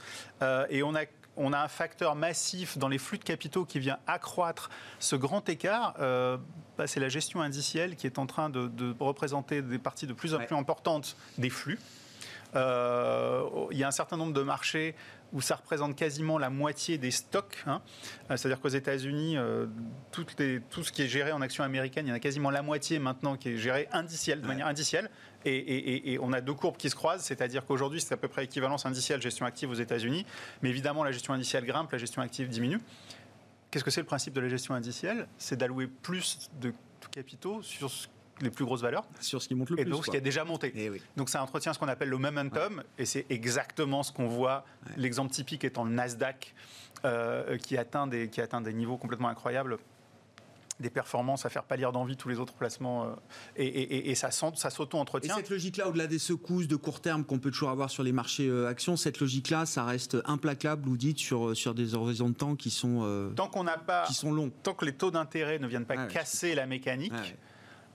et 0.69 0.81
on 0.81 0.95
a 0.95 1.05
on 1.37 1.53
a 1.53 1.59
un 1.59 1.67
facteur 1.67 2.15
massif 2.15 2.77
dans 2.77 2.87
les 2.87 2.97
flux 2.97 3.17
de 3.17 3.23
capitaux 3.23 3.65
qui 3.65 3.79
vient 3.79 3.97
accroître 4.07 4.69
ce 4.99 5.15
grand 5.15 5.47
écart. 5.49 5.95
Euh, 5.99 6.37
bah, 6.77 6.87
c'est 6.87 6.99
la 6.99 7.09
gestion 7.09 7.41
indicielle 7.41 7.95
qui 7.95 8.07
est 8.07 8.19
en 8.19 8.25
train 8.25 8.49
de, 8.49 8.95
représenter 8.99 9.61
des 9.61 9.79
parties 9.79 10.07
de 10.07 10.13
plus 10.13 10.33
en 10.33 10.39
plus 10.39 10.55
importantes 10.55 11.15
des 11.37 11.49
flux. 11.49 11.79
Euh, 12.55 13.43
il 13.71 13.77
y 13.77 13.83
a 13.83 13.87
un 13.87 13.91
certain 13.91 14.17
nombre 14.17 14.33
de 14.33 14.43
marchés 14.43 14.95
où 15.33 15.41
ça 15.41 15.55
représente 15.55 15.95
quasiment 15.95 16.37
la 16.37 16.49
moitié 16.49 16.97
des 16.97 17.11
stocks. 17.11 17.63
Hein. 17.65 17.81
Euh, 18.29 18.37
c'est-à-dire 18.37 18.61
qu'aux 18.61 18.69
États-Unis, 18.69 19.35
euh, 19.35 19.65
tout 20.11 20.23
ce 20.83 20.91
qui 20.91 21.01
est 21.01 21.07
géré 21.07 21.31
en 21.31 21.41
actions 21.41 21.63
américaines, 21.63 22.05
il 22.05 22.09
y 22.09 22.11
en 22.13 22.15
a 22.15 22.19
quasiment 22.19 22.51
la 22.51 22.61
moitié 22.61 22.99
maintenant 22.99 23.35
qui 23.35 23.49
est 23.49 23.57
géré 23.57 23.87
indiciel, 23.91 24.41
de 24.41 24.47
manière 24.47 24.67
indicielle. 24.67 25.09
Et, 25.45 26.17
on 26.21 26.33
a 26.33 26.41
deux 26.41 26.53
courbes 26.53 26.77
qui 26.77 26.89
se 26.89 26.95
croisent, 26.95 27.23
c'est-à-dire 27.23 27.65
qu'aujourd'hui, 27.65 28.01
c'est 28.01 28.13
à 28.13 28.17
peu 28.17 28.27
près 28.27 28.45
équivalence 28.45 28.85
indicielle 28.85 29.21
gestion 29.21 29.45
active 29.45 29.69
aux 29.69 29.75
États-Unis. 29.75 30.25
Mais 30.61 30.69
évidemment, 30.69 31.03
la 31.03 31.11
gestion 31.11 31.33
indicielle 31.33 31.65
grimpe, 31.65 31.91
la 31.91 31.97
gestion 31.97 32.21
active 32.21 32.47
diminue. 32.49 32.79
Qu'est-ce 33.71 33.83
que 33.83 33.91
c'est 33.91 34.01
le 34.01 34.07
principe 34.07 34.33
de 34.33 34.41
la 34.41 34.49
gestion 34.49 34.73
indicielle? 34.75 35.27
C'est 35.37 35.55
d'allouer 35.55 35.87
plus 35.87 36.49
de 36.61 36.73
capitaux 37.11 37.61
sur 37.61 37.89
ce 37.91 38.07
les 38.41 38.49
plus 38.49 38.65
grosses 38.65 38.81
valeurs. 38.81 39.05
Sur 39.19 39.41
ce 39.41 39.47
qui 39.47 39.55
monte 39.55 39.69
le 39.69 39.79
et 39.79 39.83
plus. 39.83 39.89
Et 39.89 39.91
donc 39.91 40.05
ce 40.05 40.11
qui 40.11 40.17
a 40.17 40.21
déjà 40.21 40.43
monté. 40.43 40.67
Et 40.75 40.91
eh 40.93 41.01
Donc 41.15 41.29
ça 41.29 41.41
entretient 41.41 41.73
ce 41.73 41.79
qu'on 41.79 41.87
appelle 41.87 42.09
le 42.09 42.17
momentum, 42.17 42.83
et 42.97 43.05
c'est 43.05 43.25
exactement 43.29 44.03
ce 44.03 44.11
qu'on 44.11 44.27
voit. 44.27 44.65
L'exemple 44.97 45.31
typique 45.31 45.63
étant 45.63 45.83
le 45.83 45.91
Nasdaq, 45.91 46.53
euh, 47.05 47.57
qui, 47.57 47.77
atteint 47.77 48.07
des, 48.07 48.29
qui 48.29 48.41
atteint 48.41 48.61
des 48.61 48.73
niveaux 48.73 48.97
complètement 48.97 49.27
incroyables 49.27 49.77
des 50.79 50.89
performances 50.89 51.45
à 51.45 51.49
faire 51.49 51.63
pâlir 51.63 51.91
d'envie 51.91 52.17
tous 52.17 52.29
les 52.29 52.39
autres 52.39 52.53
placements 52.53 53.05
euh, 53.05 53.15
et, 53.55 54.09
et, 54.09 54.15
ça, 54.15 54.31
ça 54.31 54.69
s'auto-entretient. 54.69 55.35
Et 55.35 55.37
cette 55.37 55.49
logique-là, 55.49 55.87
au-delà 55.87 56.07
des 56.07 56.19
secousses 56.19 56.67
de 56.67 56.75
court 56.75 57.01
terme 57.01 57.23
qu'on 57.23 57.39
peut 57.39 57.51
toujours 57.51 57.69
avoir 57.69 57.89
sur 57.89 58.03
les 58.03 58.11
marchés 58.11 58.47
euh, 58.47 58.67
actions, 58.67 58.97
cette 58.97 59.19
logique-là, 59.19 59.65
ça 59.65 59.85
reste 59.85 60.17
implacable, 60.25 60.87
vous 60.87 60.97
dites, 60.97 61.19
sur, 61.19 61.55
sur 61.55 61.73
des 61.73 61.95
horizons 61.95 62.29
de 62.29 62.35
temps 62.35 62.55
qui 62.55 62.69
sont, 62.69 63.31
tant 63.35 63.47
qu'on 63.47 63.63
n'a 63.63 63.77
pas, 63.77 64.05
qui 64.05 64.13
sont 64.13 64.31
longs. 64.31 64.51
Tant 64.63 64.73
que 64.73 64.85
les 64.85 64.93
taux 64.93 65.11
d'intérêt 65.11 65.59
ne 65.59 65.67
viennent 65.67 65.85
pas 65.85 65.95
ah 65.97 66.07
casser 66.07 66.55
la 66.55 66.65
mécanique, 66.65 67.13
ah 67.15 67.21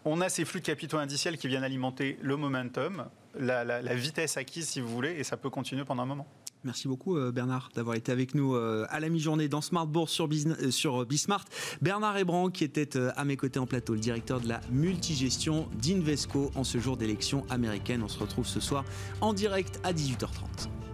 on 0.04 0.20
a 0.20 0.28
ces 0.28 0.44
flux 0.44 0.60
de 0.60 0.66
capitaux 0.66 0.98
indiciels 0.98 1.38
qui 1.38 1.48
viennent 1.48 1.64
alimenter 1.64 2.18
le 2.22 2.36
momentum, 2.36 3.08
la, 3.38 3.94
vitesse 3.94 4.36
acquise, 4.36 4.68
si 4.68 4.80
vous 4.80 4.88
voulez, 4.88 5.12
et 5.12 5.24
ça 5.24 5.36
peut 5.36 5.50
continuer 5.50 5.84
pendant 5.84 6.02
un 6.02 6.06
moment. 6.06 6.26
Merci 6.64 6.88
beaucoup 6.88 7.16
euh, 7.16 7.30
Bernard 7.30 7.70
d'avoir 7.74 7.96
été 7.96 8.10
avec 8.10 8.34
nous 8.34 8.54
euh, 8.54 8.86
à 8.90 9.00
la 9.00 9.08
mi-journée 9.08 9.48
dans 9.48 9.60
Smart 9.60 9.86
Bourse 9.86 10.12
sur, 10.12 10.28
euh, 10.28 10.70
sur 10.70 11.06
Bismart. 11.06 11.44
Bernard 11.80 12.16
Ebran 12.16 12.50
qui 12.50 12.64
était 12.64 12.98
à 13.16 13.24
mes 13.24 13.36
côtés 13.36 13.58
en 13.58 13.66
plateau, 13.66 13.94
le 13.94 14.00
directeur 14.00 14.40
de 14.40 14.48
la 14.48 14.60
multigestion 14.70 15.68
d'Invesco 15.80 16.50
en 16.54 16.64
ce 16.64 16.78
jour 16.78 16.96
d'élection 16.96 17.44
américaine. 17.50 18.02
On 18.02 18.08
se 18.08 18.18
retrouve 18.18 18.46
ce 18.46 18.60
soir 18.60 18.84
en 19.20 19.32
direct 19.32 19.80
à 19.84 19.92
18h30. 19.92 20.87